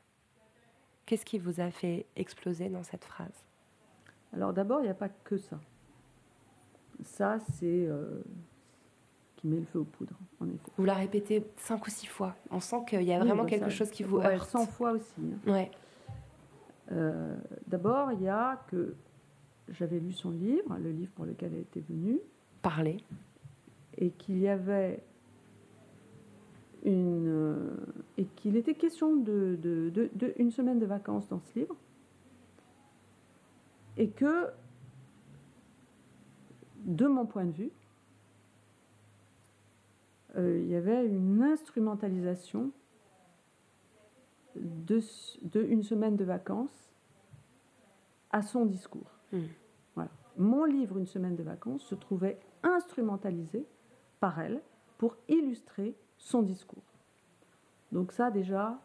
[1.06, 3.44] Qu'est-ce qui vous a fait exploser dans cette phrase?
[4.32, 5.60] Alors d'abord, il n'y a pas que ça.
[7.02, 8.22] Ça, c'est euh,
[9.44, 10.70] met le feu aux poudres, en effet.
[10.76, 12.34] Vous la répétez cinq ou six fois.
[12.50, 14.48] On sent qu'il y a vraiment bah, quelque chose qui vous heurte.
[14.48, 15.20] 100 fois aussi.
[15.20, 15.52] Hein.
[15.52, 15.70] Ouais.
[16.92, 17.36] Euh,
[17.66, 18.94] d'abord, il y a que
[19.68, 22.18] j'avais lu son livre, le livre pour lequel elle était venue.
[22.62, 22.98] Parler.
[23.98, 25.02] Et qu'il y avait
[26.84, 27.28] une.
[27.28, 27.76] Euh,
[28.18, 31.76] et qu'il était question de, de, de, une semaine de vacances dans ce livre.
[33.96, 34.48] Et que,
[36.84, 37.70] de mon point de vue,
[40.36, 42.72] euh, il y avait une instrumentalisation
[44.56, 45.00] de,
[45.42, 46.92] de, une semaine de vacances
[48.30, 49.10] à son discours.
[49.32, 49.42] Hmm.
[49.94, 50.10] Voilà.
[50.36, 53.66] Mon livre Une semaine de vacances se trouvait instrumentalisé
[54.20, 54.60] par elle
[54.98, 56.82] pour illustrer son discours.
[57.92, 58.80] Donc ça déjà,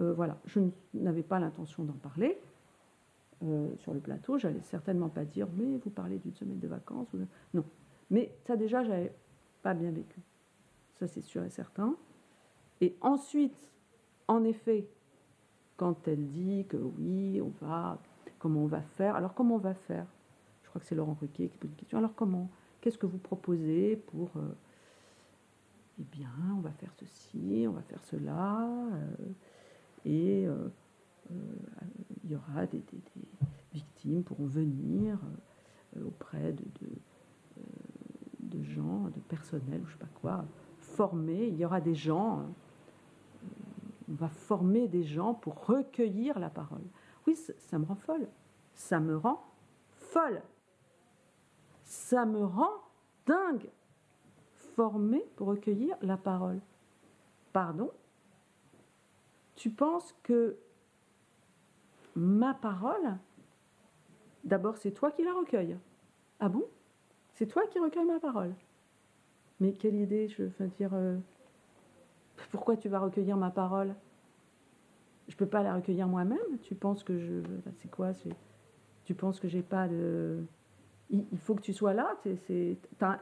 [0.00, 0.60] euh, voilà, je
[0.94, 2.40] n'avais pas l'intention d'en parler
[3.42, 4.38] euh, sur le plateau.
[4.38, 7.08] J'allais certainement pas dire mais vous parlez d'une semaine de vacances.
[7.54, 7.64] Non,
[8.10, 9.12] mais ça déjà j'avais
[9.62, 10.20] pas bien vécu
[11.00, 11.96] ça c'est sûr et certain.
[12.80, 13.72] Et ensuite,
[14.28, 14.86] en effet,
[15.76, 17.98] quand elle dit que oui, on va,
[18.38, 20.06] comment on va faire, alors comment on va faire?
[20.62, 21.98] Je crois que c'est Laurent Ruquier qui pose une question.
[21.98, 22.50] Alors comment?
[22.80, 24.54] Qu'est-ce que vous proposez pour euh,
[25.98, 29.32] Eh bien, on va faire ceci, on va faire cela, euh,
[30.04, 30.68] et euh,
[32.24, 32.82] il y aura des,
[33.72, 35.18] victimes pourront venir
[36.04, 36.64] auprès de,
[38.40, 40.44] de, gens, de personnel, ou je sais pas quoi,
[40.90, 42.44] former, il y aura des gens,
[44.08, 46.84] on va former des gens pour recueillir la parole.
[47.26, 48.28] Oui, ça me rend folle.
[48.74, 49.44] Ça me rend
[49.92, 50.42] folle.
[51.82, 52.82] Ça me rend
[53.26, 53.70] dingue.
[54.76, 56.60] Former pour recueillir la parole.
[57.52, 57.90] Pardon?
[59.56, 60.56] Tu penses que
[62.16, 63.18] ma parole,
[64.44, 65.76] d'abord c'est toi qui la recueilles.
[66.38, 66.64] Ah bon?
[67.34, 68.54] C'est toi qui recueilles ma parole.
[69.60, 71.16] Mais quelle idée, je veux dire, euh,
[72.50, 73.94] pourquoi tu vas recueillir ma parole?
[75.28, 77.42] Je peux pas la recueillir moi-même Tu penses que je.
[77.76, 78.10] C'est quoi?
[79.04, 80.44] Tu penses que j'ai pas de.
[81.10, 82.16] Il, faut que tu sois là.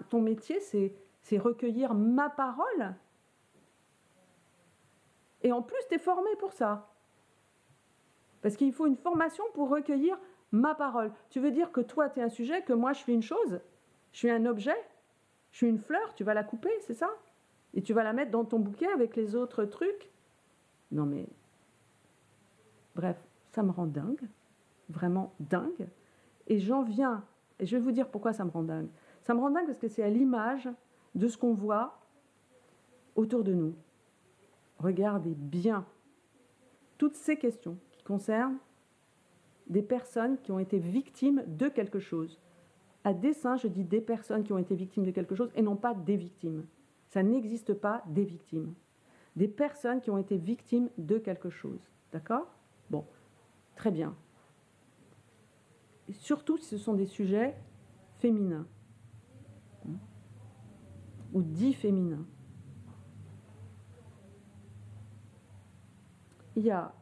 [0.08, 2.94] ton métier, c'est c'est recueillir ma parole.
[5.42, 6.90] Et en plus, tu es formé pour ça.
[8.40, 10.18] Parce qu'il faut une formation pour recueillir
[10.52, 11.12] ma parole.
[11.30, 13.60] Tu veux dire que toi, tu es un sujet, que moi, je suis une chose?
[14.12, 14.76] Je suis un objet?
[15.50, 17.10] Je suis une fleur Tu vas la couper, c'est ça?
[17.74, 20.10] Et tu vas la mettre dans ton bouquet avec les autres trucs?
[20.90, 21.26] Non mais...
[22.94, 23.16] Bref,
[23.52, 24.28] ça me rend dingue.
[24.88, 25.88] Vraiment dingue.
[26.46, 27.24] Et j'en viens...
[27.60, 28.88] Et je vais vous dire pourquoi ça me rend dingue.
[29.22, 30.68] Ça me rend dingue parce que c'est à l'image
[31.14, 31.98] de ce qu'on voit
[33.16, 33.74] autour de nous.
[34.78, 35.84] Regardez bien
[36.98, 38.58] toutes ces questions qui concernent
[39.66, 42.40] des personnes qui ont été victimes de quelque chose.
[43.08, 45.76] À dessein, je dis des personnes qui ont été victimes de quelque chose et non
[45.76, 46.66] pas des victimes.
[47.06, 48.74] Ça n'existe pas des victimes.
[49.34, 51.80] Des personnes qui ont été victimes de quelque chose.
[52.12, 52.54] D'accord?
[52.90, 53.06] Bon,
[53.76, 54.14] très bien.
[56.10, 57.56] Surtout si ce sont des sujets
[58.18, 58.66] féminins
[61.32, 62.26] ou dits féminins.
[66.56, 66.94] Il y a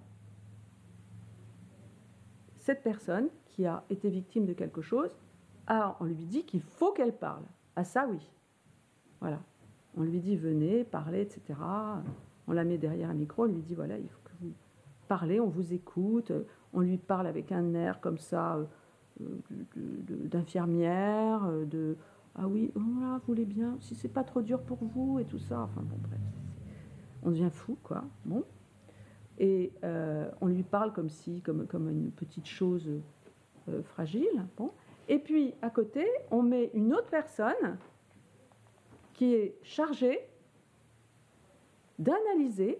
[2.58, 5.10] cette personne qui a été victime de quelque chose,
[5.66, 7.42] ah, on lui dit qu'il faut qu'elle parle.
[7.74, 8.30] Ah ça oui.
[9.20, 9.40] Voilà.
[9.96, 11.58] On lui dit venez, parlez, etc.
[12.46, 14.52] On la met derrière un micro, on lui dit voilà, il faut que vous
[15.08, 16.32] parlez, on vous écoute.
[16.72, 18.58] On lui parle avec un air comme ça
[19.20, 19.24] euh,
[19.96, 21.96] d'infirmière, euh, de
[22.38, 25.24] ah oui, oh là, vous voulez bien, si c'est pas trop dur pour vous et
[25.24, 25.62] tout ça.
[25.62, 26.20] Enfin bon, bref,
[27.22, 28.04] on devient fou quoi.
[28.24, 28.44] Bon.
[29.38, 32.88] Et euh, on lui parle comme si, comme, une petite chose
[33.84, 34.46] fragile.
[34.56, 34.70] Bon.
[35.08, 37.78] Et puis, à côté, on met une autre personne
[39.14, 40.20] qui est chargée
[41.98, 42.78] d'analyser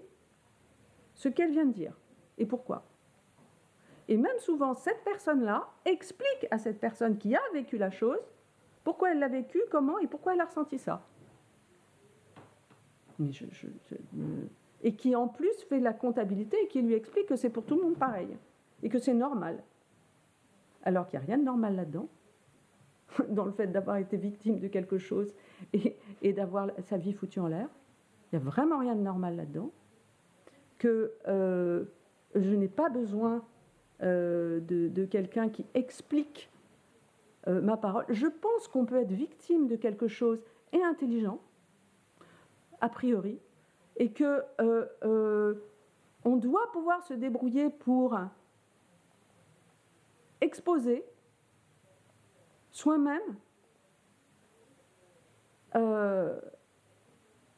[1.15, 1.97] ce qu'elle vient de dire
[2.39, 2.85] et pourquoi?
[4.09, 8.21] Et même souvent, cette personne-là explique à cette personne qui a vécu la chose
[8.85, 11.03] pourquoi elle l'a vécu, comment et pourquoi elle a ressenti ça.
[13.19, 13.67] Mais je- je-
[14.83, 17.75] et qui en plus fait la comptabilité et qui lui explique que c'est pour tout
[17.77, 18.29] le monde pareil
[18.83, 19.63] et que c'est normal.
[20.85, 22.07] Alors qu'il n'y a rien de normal là-dedans,
[23.29, 25.35] dans le fait d'avoir été victime de quelque chose
[25.73, 27.69] et, d'avoir sa vie foutue en l'air.
[28.33, 29.71] Il n'y a vraiment rien de normal là-dedans.
[30.79, 31.85] Que euh,
[32.35, 33.43] je n'ai pas besoin
[34.03, 36.51] euh, de, quelqu'un qui explique
[37.47, 38.05] euh, ma parole.
[38.09, 40.43] Je pense qu'on peut être victime de quelque chose
[40.73, 41.41] et intelligent,
[42.81, 43.39] a priori,
[43.97, 44.43] et que
[46.25, 48.19] on doit pouvoir se débrouiller pour
[50.41, 51.05] exposer
[52.77, 53.23] soi-même
[55.75, 56.39] euh,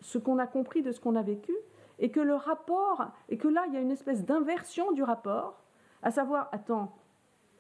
[0.01, 1.53] ce qu'on a compris de ce qu'on a vécu,
[1.99, 5.61] et que le rapport, et que là, il y a une espèce d'inversion du rapport,
[6.03, 6.97] à savoir, attends,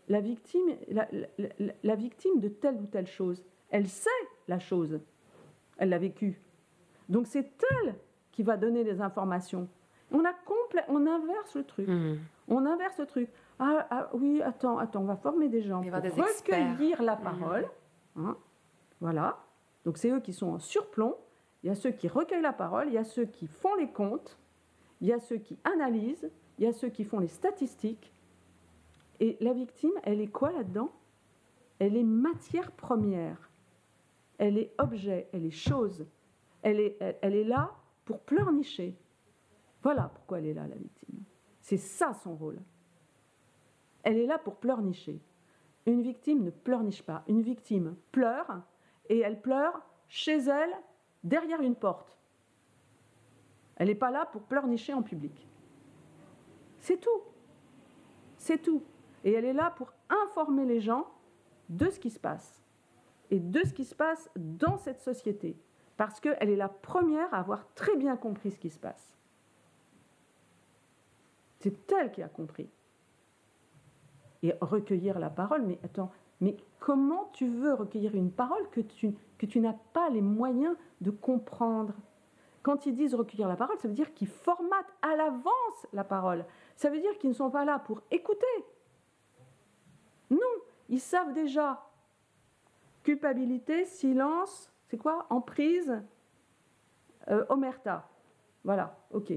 [0.09, 1.09] la victime, la,
[1.83, 4.09] la- victime de telle ou telle chose, elle sait
[4.47, 5.01] la chose,
[5.79, 6.41] elle l'a vécue.
[7.09, 7.51] Donc c'est
[7.83, 7.97] elle
[8.31, 9.69] qui va donner les informations.
[10.13, 10.33] On, a
[10.89, 11.89] on inverse le truc.
[12.47, 13.29] On inverse le truc.
[13.59, 16.73] Ah, ah, oui, attends, attends, on va former des gens Il pour experts.
[16.73, 17.67] recueillir la parole.
[18.17, 18.37] Hein,
[19.01, 19.39] voilà.
[19.85, 21.17] Donc c'est eux qui sont en surplomb.
[21.63, 23.91] Il y a ceux qui recueillent la parole, il y a ceux qui font les
[23.91, 24.39] comptes,
[25.01, 28.13] il y a ceux qui analysent, il y a ceux qui font les statistiques.
[29.19, 30.93] Et la victime, elle est quoi là-dedans?
[31.81, 33.51] Elle est matière première.
[34.39, 36.07] Elle est objet, elle est chose.
[36.63, 37.73] Elle est, elle, elle est là
[38.05, 38.97] pour pleurnicher.
[39.83, 41.23] Voilà pourquoi elle est là, la victime.
[41.61, 42.59] C'est ça son rôle.
[44.09, 45.21] Elle est là pour pleurnicher.
[45.85, 47.25] Une victime ne pleurniche pas.
[47.29, 48.63] Une victime pleure
[49.11, 50.75] et elle pleure chez elle,
[51.25, 52.17] derrière une porte.
[53.77, 55.47] Elle n'est pas là pour pleurnicher en public.
[56.79, 57.21] C'est tout.
[58.39, 58.83] C'est tout.
[59.25, 61.07] Et elle est là pour informer les gens
[61.69, 62.63] de ce qui se passe.
[63.31, 65.55] Et de ce qui se passe dans cette société.
[65.99, 69.19] Parce qu'elle est la première à avoir très bien compris ce qui se passe.
[71.61, 72.71] C'est elle qui a compris.
[74.43, 76.11] Et recueillir la parole, mais attends,
[76.41, 80.77] mais comment tu veux recueillir une parole que tu, que tu n'as pas les moyens
[81.01, 81.95] de comprendre?
[82.63, 86.45] Quand ils disent recueillir la parole, ça veut dire qu'ils formatent à l'avance la parole.
[86.77, 88.47] Ça veut dire qu'ils ne sont pas là pour écouter.
[90.31, 90.39] Non,
[90.89, 91.85] ils savent déjà.
[93.03, 95.27] Culpabilité, silence, c'est quoi?
[95.31, 96.03] Emprise,
[97.29, 98.09] euh, omerta.
[98.65, 99.33] Voilà, ok.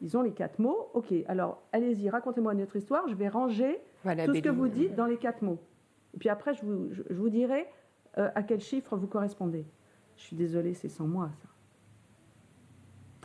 [0.00, 0.90] Ils ont les quatre mots.
[0.94, 3.06] Ok, alors allez-y, racontez-moi notre histoire.
[3.06, 5.58] Je vais ranger Voilà, tout ce que vous dites dans les quatre mots.
[6.14, 7.66] Et puis après, je vous, je- je vous dirai
[8.18, 9.64] euh, à quel chiffre vous correspondez.
[10.16, 11.48] Je suis désolée, c'est sans moi, ça.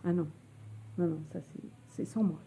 [0.05, 0.27] Ah non.
[0.97, 1.39] Non, non, ça
[1.89, 2.39] c'est- sans moi.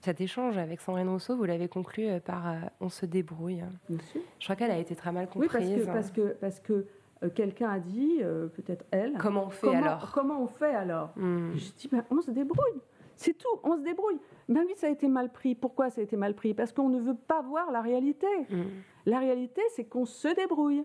[0.00, 3.62] Cet échange avec Sandrine Rousseau, vous l'avez conclu euh, par euh, On se débrouille.
[3.88, 4.20] Bien sûr.
[4.38, 5.84] Je crois qu'elle a été très mal Oui, comprise.
[5.86, 6.86] parce que, parce que, parce que
[7.22, 9.12] euh, quelqu'un a dit, euh, peut-être elle.
[9.18, 10.10] Comment on fait comment, alors?
[10.12, 11.10] Comment on fait alors?
[11.16, 11.52] Hmm.
[11.54, 12.80] Je dis, ben, on se débrouille.
[13.22, 14.18] C'est tout, on se débrouille.
[14.48, 15.54] Ben oui, ça a été mal pris.
[15.54, 16.54] Pourquoi ça a été mal pris?
[16.54, 18.26] Parce qu'on ne veut pas voir la réalité.
[18.50, 18.64] Hmm.
[19.06, 20.84] La réalité, c'est qu'on se débrouille.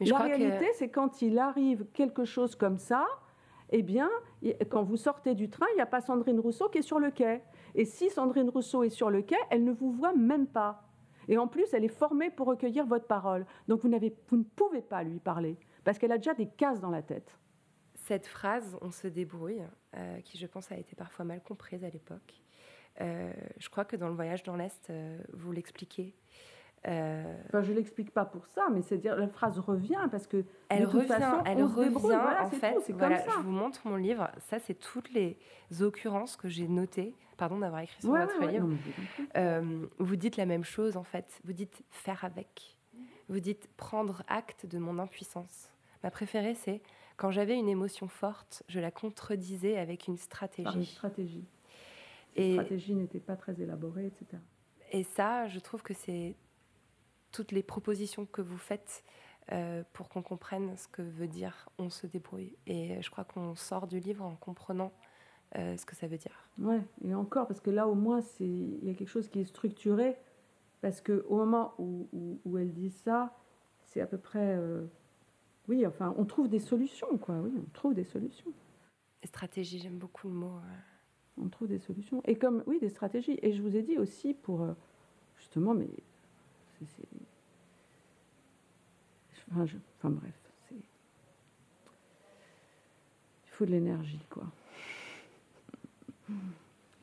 [0.00, 3.06] Mais la que- réalité, c'est quand il arrive quelque chose comme ça,
[3.70, 4.08] eh bien,
[4.70, 7.10] quand vous sortez du train, il n'y a pas Sandrine Rousseau qui est sur le
[7.10, 7.42] quai.
[7.74, 10.82] Et si Sandrine Rousseau est sur le quai, elle ne vous voit même pas.
[11.28, 13.44] Et en plus, elle est formée pour recueillir votre parole.
[13.68, 16.90] Donc vous, vous ne pouvez pas lui parler, parce qu'elle a déjà des cases dans
[16.90, 17.36] la tête.
[18.06, 19.62] Cette phrase, on se débrouille,
[19.96, 22.40] euh, qui je pense a été parfois mal comprise à l'époque.
[23.00, 26.14] euh, je crois que dans le voyage dans l'Est, euh, vous l'expliquez.
[26.86, 30.80] Enfin, je l'explique pas pour ça, mais c'est dire la phrase revient parce que elle
[30.80, 31.90] de toute revient, façon, elle on se revient.
[31.94, 32.74] Voilà, en fait.
[32.74, 33.38] tout, c'est voilà, comme ça.
[33.38, 34.30] je vous montre mon livre.
[34.48, 35.36] Ça, c'est toutes les
[35.80, 37.14] occurrences que j'ai notées.
[37.36, 38.68] Pardon d'avoir écrit sur Ouais, votre ouais, livre.
[39.98, 41.40] vous dites la même chose en fait.
[41.44, 42.78] Vous dites faire avec.
[43.28, 45.70] Vous dites prendre acte de mon impuissance.
[46.02, 46.80] Ma préférée, c'est
[47.20, 50.86] quand j'avais une émotion forte, je la contredisais avec une Par une stratégie.
[50.86, 51.44] stratégie.
[52.34, 54.40] Et- La stratégie n'était pas très élaborée, etc.
[54.92, 56.34] Et ça, je trouve que c'est
[57.30, 59.04] toutes les propositions que vous faites
[59.52, 62.56] euh, pour qu'on comprenne ce que veut dire on se débrouille.
[62.66, 64.90] Et je crois qu'on sort du livre en comprenant
[65.56, 66.48] euh, ce que ça veut dire.
[66.58, 69.40] Ouais, et encore, parce que là, au moins, c'est il y a quelque chose qui
[69.40, 70.16] est structuré,
[70.80, 73.36] parce que au moment où, où, où elle dit ça,
[73.84, 74.86] c'est à peu près, euh,
[75.68, 77.36] oui, enfin, on trouve des solutions, quoi.
[77.40, 78.52] Oui, on trouve des solutions.
[79.22, 80.56] Et stratégie, j'aime beaucoup le mot.
[80.56, 81.42] euh.
[81.42, 82.22] On trouve des solutions.
[82.26, 83.38] Et comme, oui, des stratégies.
[83.42, 84.72] Et je vous ai dit aussi pour, euh,
[85.38, 85.88] justement, mais
[86.84, 87.06] c'est,
[89.50, 90.34] enfin, je- enfin, bref,
[90.68, 90.82] c'est, il
[93.50, 94.44] faut de l'énergie, quoi.
[96.28, 96.34] Il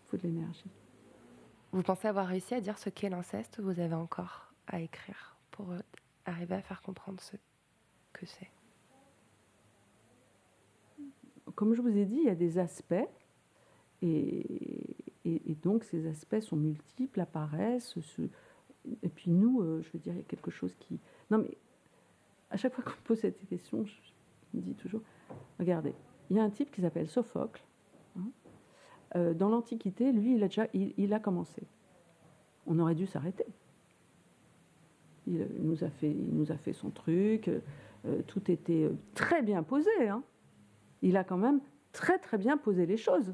[0.07, 0.69] faut de l'énergie.
[1.71, 5.35] Vous pensez avoir réussi à dire ce qu'est l'inceste ou vous avez encore à écrire
[5.51, 5.79] pour euh,
[6.25, 7.35] arriver à faire comprendre ce
[8.26, 8.49] c'est
[11.56, 12.94] comme je vous ai dit, il y a des aspects,
[14.03, 14.95] et,
[15.26, 17.99] et- donc ces aspects sont multiples, apparaissent.
[17.99, 18.22] se-
[19.02, 20.99] et puis nous, euh, je veux dire, il y a quelque chose qui.
[21.31, 21.57] Non, mais
[22.52, 23.94] à chaque fois qu'on pose cette question, je,
[24.53, 25.02] me dis toujours
[25.60, 25.94] regardez,
[26.30, 27.64] il y a un type qui s'appelle Sophocle.
[28.19, 28.30] hein.
[29.15, 31.64] Euh, dans l'Antiquité, lui, il a déjà il, a commencé.
[32.68, 33.45] On aurait dû s'arrêter.
[35.26, 37.49] Il, il nous a fait, il nous a fait son truc,
[38.06, 39.90] euh, tout était euh, très bien posé.
[40.07, 40.24] Hein
[41.02, 41.60] il a quand même
[41.91, 43.34] très très bien posé les choses.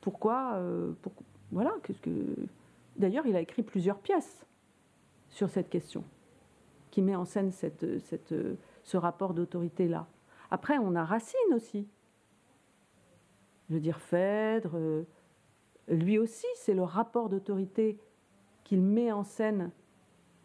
[0.00, 0.92] Pourquoi euh,
[1.50, 1.74] Voilà.
[2.96, 4.46] D'ailleurs, il a écrit plusieurs pièces
[5.28, 6.04] sur cette question,
[6.90, 10.06] qui met en scène ce rapport d'autorité-là.
[10.50, 11.86] Après, on a Racine aussi.
[13.68, 15.04] Je veux dire, Phèdre,
[15.88, 17.98] lui aussi, c'est le rapport d'autorité
[18.64, 19.70] qu'il met en scène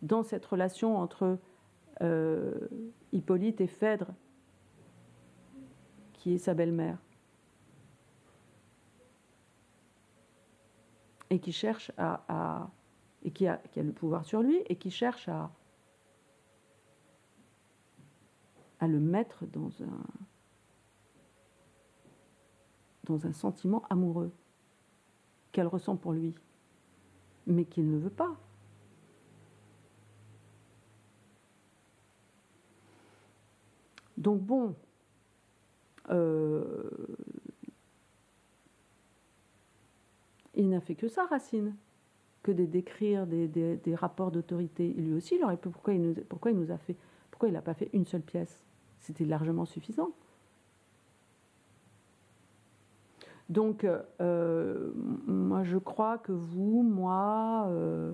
[0.02, 1.38] dans cette relation entre
[2.02, 2.68] euh,
[3.12, 4.14] Hippolyte et Phèdre,
[6.14, 6.98] qui est sa belle-mère.
[11.30, 12.70] Et qui cherche à.
[13.24, 15.52] et qui a, qui a le pouvoir sur lui, et qui cherche à.
[18.80, 20.04] à le mettre dans un.
[23.06, 24.32] dans un sentiment amoureux
[25.52, 26.36] qu'elle ressent pour lui,
[27.46, 28.36] mais qu'il ne veut pas.
[34.22, 34.76] Donc bon,
[36.12, 36.90] euh,
[40.54, 41.76] il n'a fait que ça, Racine,
[42.44, 44.90] que de décrire des, rapports d'autorité.
[44.90, 45.70] Lui aussi, il aurait pu.
[45.70, 46.02] Pourquoi il
[46.58, 46.96] nous, a fait
[47.32, 48.64] Pourquoi il n'a pas fait une seule pièce?
[49.00, 50.12] C'était largement suffisant.
[53.50, 53.86] Donc,
[54.22, 54.92] euh,
[55.26, 58.14] moi, je crois que vous, moi, euh,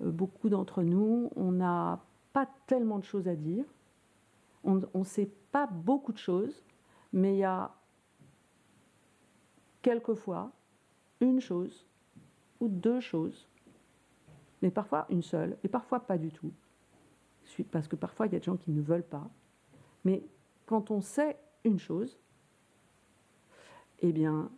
[0.00, 2.00] beaucoup d'entre nous, on n'a
[2.32, 3.66] pas tellement de choses à dire.
[4.64, 6.64] On ne sait pas beaucoup de choses,
[7.12, 7.70] mais il y a
[9.82, 10.50] quelquefois
[11.20, 11.86] une chose
[12.60, 13.46] ou deux choses,
[14.62, 16.52] mais parfois une seule, et parfois pas du tout.
[17.70, 19.28] Parce que parfois il y a des gens qui ne veulent pas.
[20.04, 20.24] Mais
[20.66, 22.18] quand on sait une chose,
[24.00, 24.50] eh bien,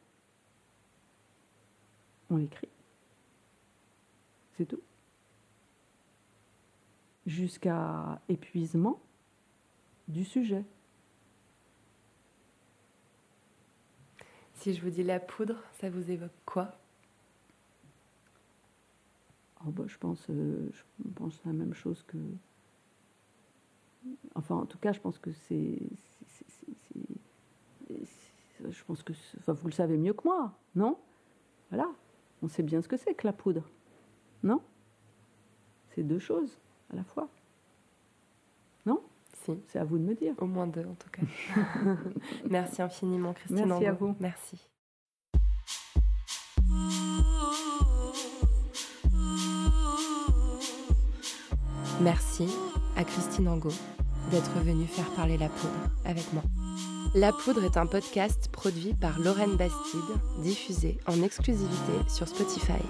[2.31, 2.69] on l'écrit.
[4.57, 4.81] C'est tout.
[7.27, 9.01] Jusqu'à épuisement
[10.09, 10.65] du sujet.
[14.55, 16.77] Si je vous dis la poudre, ça vous évoque quoi?
[19.67, 22.19] Oh, bah, je, pense, euh, je pense la même chose que.
[24.35, 25.79] Enfin, en tout cas, je pense que c'est.
[27.89, 29.13] Je pense que.
[29.39, 30.99] Enfin, vous le savez mieux que moi, non?
[31.71, 31.89] Voilà.
[32.43, 33.69] on sait bien ce que c'est que la poudre.
[34.43, 34.63] Non?
[35.91, 36.59] C'est deux choses
[36.93, 37.29] à la fois.
[39.47, 39.53] Si.
[39.69, 40.35] C'est à vous de me dire.
[40.39, 41.23] Au moins deux, en tout cas.
[42.51, 43.67] Merci infiniment, Christine.
[43.67, 44.17] Merci à vous.
[44.21, 44.69] Merci.
[52.01, 52.49] Merci
[52.97, 53.71] à Christine Angot
[54.31, 56.43] d'être venue faire parler la poudre avec moi.
[57.15, 60.01] La Poudre est un podcast produit par Lorraine Bastide,
[60.43, 62.83] diffusé en exclusivité sur Spotify.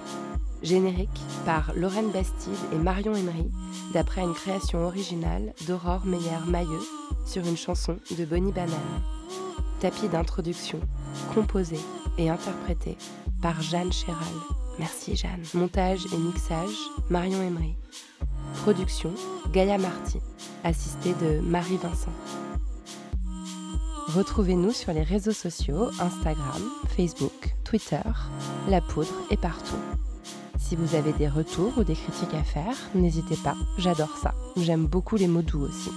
[0.66, 3.48] Générique par Lorraine Bastide et Marion Emery,
[3.92, 6.82] d'après une création originale d'Aurore Meyer-Mailleux
[7.24, 8.74] sur une chanson de Bonnie Banane.
[9.78, 10.80] Tapis d'introduction,
[11.34, 11.78] composé
[12.18, 12.98] et interprété
[13.40, 14.34] par Jeanne Chéral.
[14.80, 15.44] Merci Jeanne.
[15.54, 16.74] Montage et mixage,
[17.10, 17.76] Marion Emery.
[18.62, 19.14] Production,
[19.52, 20.18] Gaïa Marty,
[20.64, 22.12] assistée de Marie Vincent.
[24.08, 26.62] Retrouvez-nous sur les réseaux sociaux, Instagram,
[26.96, 28.02] Facebook, Twitter,
[28.68, 29.76] La Poudre est partout.
[30.68, 34.34] Si vous avez des retours ou des critiques à faire, n'hésitez pas, j'adore ça.
[34.56, 35.90] J'aime beaucoup les mots doux aussi.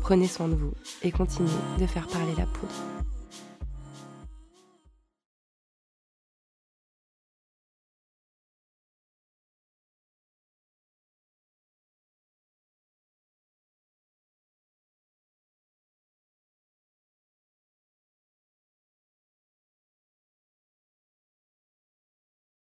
[0.00, 0.72] Prenez soin de vous
[1.04, 1.48] et continuez
[1.78, 2.95] de faire parler la poudre.